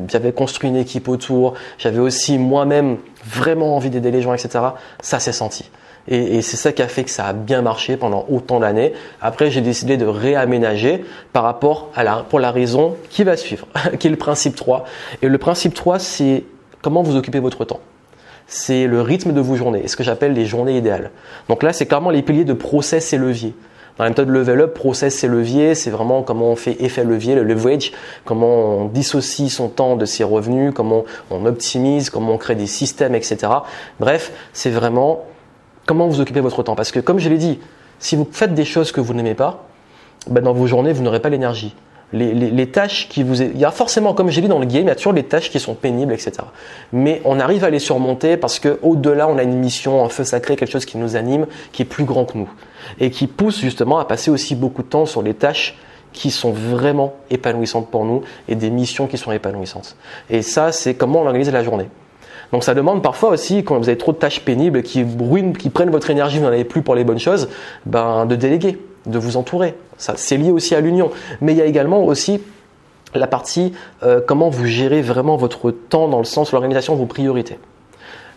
j'avais 0.07 0.31
construit 0.31 0.69
une 0.69 0.77
équipe 0.77 1.09
autour, 1.09 1.55
j'avais 1.77 1.99
aussi 1.99 2.37
moi-même 2.37 2.97
vraiment 3.25 3.75
envie 3.75 3.89
d'aider 3.89 4.11
les 4.11 4.21
gens, 4.21 4.33
etc. 4.33 4.63
Ça 5.01 5.19
s'est 5.19 5.33
senti. 5.33 5.69
Et, 6.07 6.41
c'est 6.41 6.57
ça 6.57 6.71
qui 6.71 6.81
a 6.81 6.87
fait 6.87 7.03
que 7.03 7.09
ça 7.09 7.25
a 7.25 7.33
bien 7.33 7.61
marché 7.61 7.95
pendant 7.95 8.25
autant 8.29 8.59
d'années. 8.59 8.93
Après, 9.21 9.49
j'ai 9.51 9.61
décidé 9.61 9.95
de 9.97 10.05
réaménager 10.05 11.05
par 11.31 11.43
rapport 11.43 11.89
à 11.95 12.03
la, 12.03 12.17
pour 12.17 12.39
la 12.39 12.51
raison 12.51 12.95
qui 13.09 13.23
va 13.23 13.37
suivre, 13.37 13.67
qui 13.99 14.07
est 14.07 14.11
le 14.11 14.17
principe 14.17 14.55
3. 14.55 14.83
Et 15.21 15.29
le 15.29 15.37
principe 15.37 15.73
3, 15.73 15.99
c'est 15.99 16.43
comment 16.81 17.03
vous 17.03 17.15
occupez 17.15 17.39
votre 17.39 17.63
temps. 17.65 17.79
C'est 18.47 18.87
le 18.87 19.01
rythme 19.01 19.31
de 19.31 19.39
vos 19.39 19.55
journées, 19.55 19.87
ce 19.87 19.95
que 19.95 20.03
j'appelle 20.03 20.33
les 20.33 20.45
journées 20.45 20.77
idéales. 20.77 21.11
Donc 21.47 21.63
là, 21.63 21.71
c'est 21.71 21.85
clairement 21.85 22.09
les 22.09 22.21
piliers 22.21 22.43
de 22.43 22.53
process 22.53 23.13
et 23.13 23.17
levier. 23.17 23.55
Dans 23.97 24.03
la 24.03 24.09
méthode 24.09 24.29
level 24.29 24.61
up, 24.61 24.73
process 24.73 25.23
et 25.23 25.27
levier, 25.27 25.75
c'est 25.75 25.91
vraiment 25.91 26.23
comment 26.23 26.49
on 26.49 26.55
fait 26.55 26.83
effet 26.83 27.03
levier, 27.03 27.35
le 27.35 27.43
leverage, 27.43 27.93
comment 28.25 28.79
on 28.79 28.85
dissocie 28.85 29.49
son 29.49 29.69
temps 29.69 29.95
de 29.95 30.05
ses 30.05 30.23
revenus, 30.23 30.73
comment 30.75 31.05
on 31.29 31.45
optimise, 31.45 32.09
comment 32.09 32.33
on 32.33 32.37
crée 32.37 32.55
des 32.55 32.65
systèmes, 32.65 33.13
etc. 33.13 33.37
Bref, 33.99 34.31
c'est 34.51 34.71
vraiment 34.71 35.23
comment 35.85 36.07
vous 36.07 36.19
occupez 36.21 36.39
votre 36.39 36.63
temps. 36.63 36.75
Parce 36.75 36.91
que 36.91 36.99
comme 36.99 37.19
je 37.19 37.29
l'ai 37.29 37.37
dit, 37.37 37.59
si 37.99 38.15
vous 38.15 38.27
faites 38.29 38.53
des 38.53 38.65
choses 38.65 38.91
que 38.91 39.01
vous 39.01 39.13
n'aimez 39.13 39.35
pas, 39.35 39.65
ben 40.27 40.43
dans 40.43 40.53
vos 40.53 40.67
journées, 40.67 40.93
vous 40.93 41.03
n'aurez 41.03 41.19
pas 41.19 41.29
l'énergie. 41.29 41.75
Les, 42.13 42.67
tâches 42.67 43.09
qui 43.09 43.23
vous... 43.23 43.41
Il 43.41 43.57
y 43.57 43.65
a 43.65 43.71
forcément, 43.71 44.13
comme 44.13 44.29
j'ai 44.29 44.41
dit 44.41 44.47
dans 44.47 44.59
le 44.59 44.67
game, 44.67 44.83
il 44.83 44.87
y 44.87 44.91
a 44.91 44.95
toujours 44.95 45.13
des 45.13 45.23
tâches 45.23 45.49
qui 45.49 45.59
sont 45.59 45.73
pénibles, 45.73 46.13
etc. 46.13 46.33
Mais 46.91 47.23
on 47.25 47.39
arrive 47.39 47.63
à 47.63 47.71
les 47.71 47.79
surmonter 47.79 48.37
parce 48.37 48.59
qu'au-delà, 48.59 49.27
on 49.27 49.39
a 49.39 49.43
une 49.43 49.57
mission, 49.57 50.05
un 50.05 50.09
feu 50.09 50.23
sacré, 50.23 50.55
quelque 50.55 50.69
chose 50.69 50.85
qui 50.85 50.99
nous 50.99 51.15
anime, 51.15 51.47
qui 51.71 51.81
est 51.81 51.85
plus 51.85 52.03
grand 52.03 52.25
que 52.25 52.37
nous. 52.37 52.49
Et 52.99 53.09
qui 53.09 53.25
pousse 53.25 53.59
justement 53.59 53.97
à 53.97 54.05
passer 54.05 54.29
aussi 54.29 54.53
beaucoup 54.53 54.83
de 54.83 54.87
temps 54.89 55.07
sur 55.07 55.23
les 55.23 55.33
tâches 55.33 55.75
qui 56.11 56.29
sont 56.29 56.51
vraiment 56.51 57.15
épanouissantes 57.31 57.89
pour 57.89 58.05
nous 58.05 58.21
et 58.47 58.53
des 58.53 58.69
missions 58.69 59.07
qui 59.07 59.17
sont 59.17 59.31
épanouissantes. 59.31 59.95
Et 60.29 60.43
ça, 60.43 60.71
c'est 60.71 60.93
comment 60.93 61.21
on 61.21 61.25
organise 61.25 61.51
la 61.51 61.63
journée. 61.63 61.89
Donc 62.53 62.63
ça 62.63 62.75
demande 62.75 63.01
parfois 63.01 63.29
aussi, 63.29 63.63
quand 63.63 63.79
vous 63.79 63.89
avez 63.89 63.97
trop 63.97 64.11
de 64.11 64.17
tâches 64.17 64.41
pénibles 64.41 64.83
qui 64.83 65.03
ruinent, 65.03 65.57
qui 65.57 65.71
prennent 65.71 65.89
votre 65.89 66.11
énergie, 66.11 66.37
vous 66.37 66.43
n'en 66.43 66.51
avez 66.51 66.63
plus 66.63 66.83
pour 66.83 66.93
les 66.93 67.03
bonnes 67.03 67.19
choses, 67.19 67.49
ben, 67.87 68.27
de 68.27 68.35
déléguer, 68.35 68.77
de 69.07 69.17
vous 69.17 69.37
entourer. 69.37 69.73
Ça, 69.97 70.13
c'est 70.17 70.37
lié 70.37 70.51
aussi 70.51 70.75
à 70.75 70.79
l'union. 70.79 71.09
Mais 71.41 71.53
il 71.53 71.57
y 71.57 71.63
a 71.63 71.65
également 71.65 72.05
aussi 72.05 72.41
la 73.15 73.25
partie 73.25 73.73
euh, 74.03 74.21
comment 74.25 74.49
vous 74.49 74.67
gérez 74.67 75.01
vraiment 75.01 75.35
votre 75.35 75.71
temps 75.71 76.07
dans 76.07 76.19
le 76.19 76.25
sens 76.25 76.51
de 76.51 76.55
l'organisation 76.55 76.93
de 76.93 76.99
vos 76.99 77.07
priorités. 77.07 77.57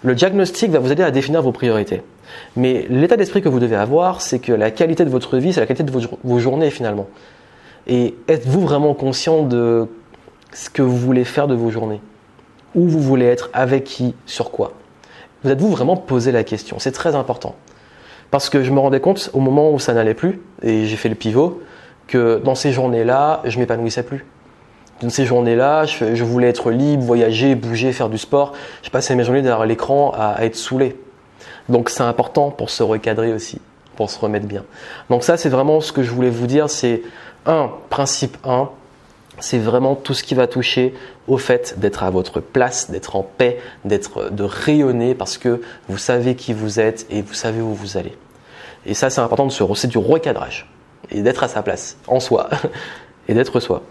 Le 0.02 0.14
diagnostic 0.14 0.70
va 0.70 0.78
vous 0.78 0.90
aider 0.90 1.02
à 1.02 1.10
définir 1.10 1.42
vos 1.42 1.52
priorités. 1.52 2.00
Mais 2.56 2.86
l'état 2.88 3.18
d'esprit 3.18 3.42
que 3.42 3.50
vous 3.50 3.60
devez 3.60 3.76
avoir, 3.76 4.22
c'est 4.22 4.38
que 4.38 4.52
la 4.52 4.70
qualité 4.70 5.04
de 5.04 5.10
votre 5.10 5.36
vie, 5.36 5.52
c'est 5.52 5.60
la 5.60 5.66
qualité 5.66 5.84
de 5.84 5.92
vos 6.24 6.38
journées 6.38 6.70
finalement. 6.70 7.06
Et 7.86 8.14
êtes-vous 8.28 8.62
vraiment 8.62 8.94
conscient 8.94 9.42
de 9.42 9.86
ce 10.54 10.70
que 10.70 10.80
vous 10.80 10.96
voulez 10.96 11.24
faire 11.24 11.48
de 11.48 11.54
vos 11.54 11.68
journées? 11.70 12.00
Où 12.76 12.86
vous 12.86 13.00
voulez 13.00 13.26
être, 13.26 13.50
avec 13.52 13.84
qui, 13.84 14.14
sur 14.26 14.52
quoi. 14.52 14.72
Vous 15.42 15.50
êtes-vous 15.50 15.70
vraiment 15.70 15.96
posé 15.96 16.30
la 16.30 16.44
question? 16.44 16.78
C'est 16.78 16.92
très 16.92 17.14
important. 17.14 17.56
Parce 18.30 18.50
que 18.50 18.62
je 18.62 18.70
me 18.70 18.78
rendais 18.78 19.00
compte 19.00 19.30
au 19.32 19.40
moment 19.40 19.72
où 19.72 19.78
ça 19.78 19.94
n'allait 19.94 20.14
plus, 20.14 20.40
et 20.62 20.84
j'ai 20.84 20.96
fait 20.96 21.08
le 21.08 21.14
pivot, 21.14 21.62
que 22.06 22.40
dans 22.44 22.54
ces 22.54 22.72
journées-là, 22.72 23.42
je 23.44 23.58
m'épanouissais 23.58 24.02
plus. 24.02 24.24
Dans 25.02 25.10
ces 25.10 25.26
journées-là, 25.26 25.84
je, 25.84 26.24
voulais 26.24 26.48
être 26.48 26.70
libre, 26.70 27.02
voyager, 27.02 27.54
bouger, 27.54 27.92
faire 27.92 28.08
du 28.08 28.18
sport. 28.18 28.52
Je 28.82 28.90
passais 28.90 29.14
mes 29.14 29.24
journées 29.24 29.42
derrière 29.42 29.66
l'écran 29.66 30.12
à, 30.16 30.44
être 30.44 30.56
saoulé. 30.56 30.96
Donc 31.68 31.90
c'est 31.90 32.02
important 32.02 32.50
pour 32.50 32.70
se 32.70 32.82
recadrer 32.82 33.32
aussi, 33.34 33.60
pour 33.96 34.08
se 34.08 34.18
remettre 34.18 34.46
bien. 34.46 34.64
Donc 35.10 35.22
ça, 35.22 35.36
c'est 35.36 35.50
vraiment 35.50 35.80
ce 35.80 35.92
que 35.92 36.02
je 36.02 36.10
voulais 36.10 36.30
vous 36.30 36.46
dire. 36.46 36.70
C'est 36.70 37.02
un, 37.44 37.70
principe 37.90 38.38
1, 38.44 38.70
c'est 39.38 39.58
vraiment 39.58 39.94
tout 39.94 40.14
ce 40.14 40.22
qui 40.22 40.34
va 40.34 40.46
toucher 40.46 40.94
au 41.28 41.38
fait 41.38 41.78
d'être 41.78 42.02
à 42.02 42.10
votre 42.10 42.40
place, 42.40 42.90
d'être 42.90 43.16
en 43.16 43.22
paix, 43.22 43.58
d'être 43.84 44.30
de 44.30 44.44
rayonner 44.44 45.14
parce 45.14 45.38
que 45.38 45.60
vous 45.88 45.98
savez 45.98 46.36
qui 46.36 46.52
vous 46.52 46.80
êtes 46.80 47.06
et 47.10 47.22
vous 47.22 47.34
savez 47.34 47.60
où 47.60 47.74
vous 47.74 47.96
allez. 47.96 48.16
Et 48.86 48.94
ça, 48.94 49.10
c'est 49.10 49.20
important 49.20 49.46
de 49.46 49.52
se, 49.52 49.64
c'est 49.74 49.88
du 49.88 49.98
recadrage 49.98 50.70
et 51.10 51.22
d'être 51.22 51.42
à 51.42 51.48
sa 51.48 51.62
place, 51.62 51.98
en 52.06 52.20
soi, 52.20 52.48
et 53.28 53.34
d'être 53.34 53.60
soi. 53.60 53.82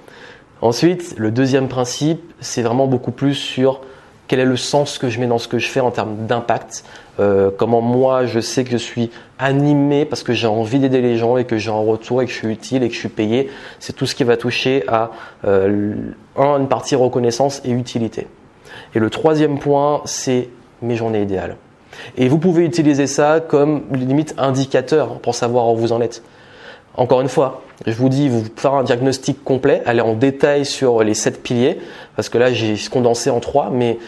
Ensuite, 0.61 1.15
le 1.17 1.31
deuxième 1.31 1.67
principe, 1.67 2.33
c'est 2.39 2.61
vraiment 2.61 2.87
beaucoup 2.87 3.11
plus 3.11 3.35
sur 3.35 3.81
quel 4.27 4.39
est 4.39 4.45
le 4.45 4.57
sens 4.57 4.97
que 4.97 5.09
je 5.09 5.19
mets 5.19 5.27
dans 5.27 5.37
ce 5.37 5.47
que 5.47 5.59
je 5.59 5.67
fais 5.67 5.79
en 5.79 5.91
termes 5.91 6.25
d'impact, 6.27 6.83
euh, 7.19 7.51
comment 7.55 7.81
moi 7.81 8.25
je 8.25 8.39
sais 8.39 8.63
que 8.63 8.71
je 8.71 8.77
suis 8.77 9.11
animé 9.39 10.05
parce 10.05 10.23
que 10.23 10.33
j'ai 10.33 10.47
envie 10.47 10.79
d'aider 10.79 11.01
les 11.01 11.17
gens 11.17 11.37
et 11.37 11.45
que 11.45 11.57
j'ai 11.57 11.69
un 11.69 11.73
retour 11.73 12.21
et 12.21 12.25
que 12.25 12.31
je 12.31 12.37
suis 12.37 12.47
utile 12.47 12.83
et 12.83 12.89
que 12.89 12.93
je 12.93 12.99
suis 12.99 13.09
payé. 13.09 13.49
C'est 13.79 13.93
tout 13.93 14.05
ce 14.05 14.15
qui 14.15 14.23
va 14.23 14.37
toucher 14.37 14.83
à 14.87 15.11
euh, 15.45 15.93
une 16.37 16.67
partie 16.67 16.95
reconnaissance 16.95 17.61
et 17.65 17.71
utilité. 17.71 18.27
Et 18.93 18.99
le 18.99 19.09
troisième 19.09 19.59
point, 19.59 20.01
c'est 20.05 20.49
mes 20.81 20.95
journées 20.95 21.21
idéales. 21.21 21.57
Et 22.17 22.27
vous 22.27 22.39
pouvez 22.39 22.65
utiliser 22.65 23.07
ça 23.07 23.39
comme 23.39 23.83
limite 23.91 24.33
indicateur 24.37 25.19
pour 25.19 25.35
savoir 25.35 25.69
où 25.69 25.77
vous 25.77 25.91
en 25.91 26.01
êtes. 26.01 26.23
Encore 26.97 27.21
une 27.21 27.29
fois, 27.29 27.61
je 27.85 27.91
vous 27.93 28.09
dis, 28.09 28.29
vous 28.29 28.43
faire 28.55 28.73
un 28.73 28.83
diagnostic 28.83 29.43
complet, 29.43 29.81
aller 29.85 30.01
en 30.01 30.13
détail 30.13 30.65
sur 30.65 31.03
les 31.03 31.13
sept 31.13 31.43
piliers, 31.43 31.79
parce 32.15 32.29
que 32.29 32.37
là 32.37 32.53
j'ai 32.53 32.75
condensé 32.89 33.29
en 33.29 33.39
trois, 33.39 33.69
mais 33.69 33.99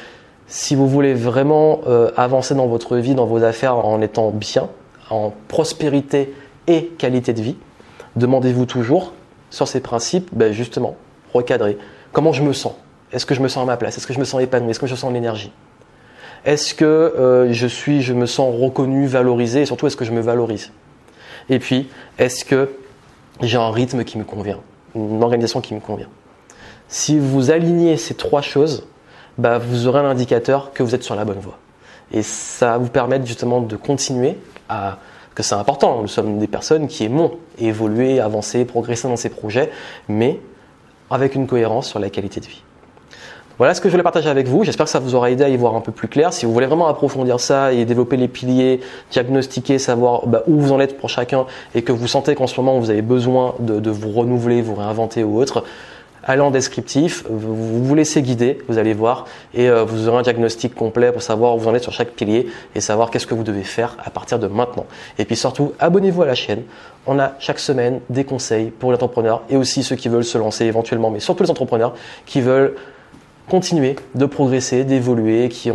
si 0.47 0.75
vous 0.75 0.87
voulez 0.87 1.13
vraiment 1.13 1.81
euh, 1.87 2.11
avancer 2.15 2.55
dans 2.55 2.67
votre 2.67 2.95
vie, 2.97 3.13
dans 3.13 3.25
vos 3.25 3.43
affaires 3.43 3.85
en 3.85 4.01
étant 4.01 4.29
bien, 4.29 4.69
en 5.09 5.33
prospérité 5.49 6.33
et 6.67 6.85
qualité 6.85 7.33
de 7.33 7.41
vie, 7.41 7.57
demandez-vous 8.15 8.65
toujours 8.65 9.13
sur 9.49 9.67
ces 9.67 9.81
principes, 9.81 10.29
ben 10.31 10.53
justement, 10.53 10.95
recadrer. 11.33 11.77
Comment 12.13 12.31
je 12.31 12.43
me 12.43 12.53
sens? 12.53 12.73
Est-ce 13.11 13.25
que 13.25 13.35
je 13.35 13.41
me 13.41 13.49
sens 13.49 13.63
à 13.63 13.65
ma 13.65 13.77
place? 13.77 13.97
Est-ce 13.97 14.07
que 14.07 14.13
je 14.13 14.19
me 14.19 14.25
sens 14.25 14.41
épanoui? 14.41 14.71
Est-ce 14.71 14.79
que 14.79 14.87
je 14.87 14.95
sens 14.95 15.11
l'énergie? 15.11 15.51
Est-ce 16.45 16.73
que 16.73 16.85
euh, 16.85 17.51
je 17.51 17.67
suis, 17.67 18.01
je 18.01 18.13
me 18.13 18.25
sens 18.25 18.53
reconnu, 18.57 19.07
valorisé? 19.07 19.61
Et 19.61 19.65
surtout, 19.65 19.87
est-ce 19.87 19.97
que 19.97 20.05
je 20.05 20.11
me 20.11 20.21
valorise? 20.21 20.71
Et 21.49 21.59
puis, 21.59 21.89
est-ce 22.17 22.45
que 22.45 22.69
j'ai 23.41 23.57
un 23.57 23.71
rythme 23.71 24.03
qui 24.03 24.17
me 24.17 24.23
convient 24.23 24.59
Une 24.95 25.23
organisation 25.23 25.61
qui 25.61 25.73
me 25.73 25.79
convient? 25.79 26.09
Si 26.87 27.19
vous 27.19 27.51
alignez 27.51 27.97
ces 27.97 28.15
trois 28.15 28.41
choses, 28.41 28.87
bah, 29.37 29.57
vous 29.57 29.87
aurez 29.87 29.99
un 29.99 30.05
indicateur 30.05 30.73
que 30.73 30.83
vous 30.83 30.95
êtes 30.95 31.03
sur 31.03 31.15
la 31.15 31.25
bonne 31.25 31.39
voie. 31.39 31.59
Et 32.11 32.21
ça 32.21 32.71
va 32.71 32.77
vous 32.77 32.89
permettre 32.89 33.25
justement 33.25 33.61
de 33.61 33.75
continuer 33.75 34.37
à 34.69 34.97
que 35.35 35.43
c'est 35.43 35.55
important. 35.55 36.01
Nous 36.01 36.07
sommes 36.07 36.39
des 36.39 36.47
personnes 36.47 36.87
qui 36.87 37.03
aimons 37.03 37.37
évoluer, 37.59 38.19
avancer, 38.19 38.65
progresser 38.65 39.07
dans 39.07 39.17
ces 39.17 39.29
projets, 39.29 39.69
mais 40.07 40.39
avec 41.11 41.35
une 41.35 41.45
cohérence 41.45 41.87
sur 41.87 41.99
la 41.99 42.09
qualité 42.09 42.39
de 42.39 42.47
vie. 42.47 42.63
Voilà 43.57 43.73
ce 43.73 43.81
que 43.81 43.89
je 43.89 43.93
voulais 43.93 44.03
partager 44.03 44.29
avec 44.29 44.47
vous. 44.47 44.63
J'espère 44.63 44.85
que 44.85 44.91
ça 44.91 44.99
vous 44.99 45.15
aura 45.15 45.31
aidé 45.31 45.43
à 45.43 45.49
y 45.49 45.57
voir 45.57 45.75
un 45.75 45.81
peu 45.81 45.91
plus 45.91 46.07
clair. 46.07 46.31
Si 46.31 46.45
vous 46.45 46.53
voulez 46.53 46.67
vraiment 46.67 46.87
approfondir 46.87 47.39
ça 47.39 47.73
et 47.73 47.85
développer 47.85 48.15
les 48.15 48.27
piliers, 48.27 48.81
diagnostiquer, 49.09 49.79
savoir 49.79 50.27
bah, 50.27 50.43
où 50.45 50.59
vous 50.59 50.71
en 50.71 50.79
êtes 50.79 50.95
pour 50.99 51.09
chacun 51.09 51.47
et 51.73 51.81
que 51.81 51.91
vous 51.91 52.07
sentez 52.07 52.35
qu'en 52.35 52.45
ce 52.45 52.59
moment 52.61 52.79
vous 52.79 52.91
avez 52.91 53.01
besoin 53.01 53.55
de, 53.59 53.79
de 53.79 53.89
vous 53.89 54.11
renouveler, 54.11 54.61
vous 54.61 54.75
réinventer 54.75 55.23
ou 55.23 55.41
autre, 55.41 55.63
allez 56.23 56.41
en 56.41 56.51
descriptif, 56.51 57.23
vous 57.29 57.83
vous 57.83 57.95
laissez 57.95 58.21
guider, 58.21 58.59
vous 58.67 58.77
allez 58.77 58.93
voir, 58.93 59.25
et 59.55 59.69
euh, 59.69 59.85
vous 59.85 60.07
aurez 60.07 60.19
un 60.19 60.21
diagnostic 60.21 60.75
complet 60.75 61.11
pour 61.11 61.23
savoir 61.23 61.55
où 61.55 61.59
vous 61.59 61.67
en 61.67 61.73
êtes 61.73 61.81
sur 61.81 61.93
chaque 61.93 62.11
pilier 62.11 62.47
et 62.75 62.81
savoir 62.81 63.09
qu'est-ce 63.09 63.25
que 63.25 63.33
vous 63.33 63.43
devez 63.43 63.63
faire 63.63 63.97
à 64.03 64.11
partir 64.11 64.37
de 64.37 64.45
maintenant. 64.45 64.85
Et 65.17 65.25
puis 65.25 65.35
surtout, 65.35 65.73
abonnez-vous 65.79 66.21
à 66.21 66.25
la 66.27 66.35
chaîne. 66.35 66.61
On 67.07 67.17
a 67.17 67.31
chaque 67.39 67.59
semaine 67.59 68.01
des 68.09 68.23
conseils 68.23 68.69
pour 68.69 68.91
les 68.91 68.97
entrepreneurs 68.97 69.41
et 69.49 69.55
aussi 69.55 69.81
ceux 69.81 69.95
qui 69.95 70.09
veulent 70.09 70.25
se 70.25 70.37
lancer 70.37 70.65
éventuellement, 70.65 71.09
mais 71.09 71.21
surtout 71.21 71.41
les 71.41 71.51
entrepreneurs 71.51 71.95
qui 72.27 72.41
veulent 72.41 72.75
continuer 73.49 73.95
de 74.15 74.25
progresser, 74.25 74.83
d'évoluer, 74.83 75.49
qui, 75.49 75.69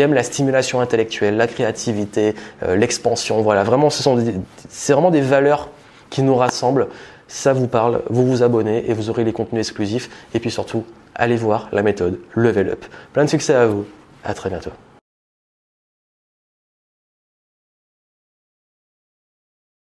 aiment 0.00 0.14
la 0.14 0.22
stimulation 0.22 0.80
intellectuelle, 0.80 1.36
la 1.36 1.46
créativité, 1.46 2.34
euh, 2.62 2.76
l'expansion. 2.76 3.42
Voilà, 3.42 3.64
vraiment, 3.64 3.90
ce 3.90 4.02
sont 4.02 4.18
vraiment 4.88 5.10
des 5.10 5.20
valeurs 5.20 5.68
qui 6.10 6.22
nous 6.22 6.36
rassemblent 6.36 6.88
ça 7.32 7.54
vous 7.54 7.66
parle, 7.66 8.02
vous 8.10 8.26
vous 8.26 8.42
abonnez 8.42 8.90
et 8.90 8.92
vous 8.92 9.08
aurez 9.08 9.24
les 9.24 9.32
contenus 9.32 9.66
exclusifs. 9.66 10.10
Et 10.34 10.38
puis 10.38 10.50
surtout, 10.50 10.84
allez 11.14 11.36
voir 11.36 11.68
la 11.72 11.82
méthode 11.82 12.20
Level 12.34 12.68
Up. 12.68 12.84
Plein 13.14 13.24
de 13.24 13.30
succès 13.30 13.54
à 13.54 13.66
vous. 13.66 13.86
À 14.22 14.34
très 14.34 14.50
bientôt. 14.50 14.70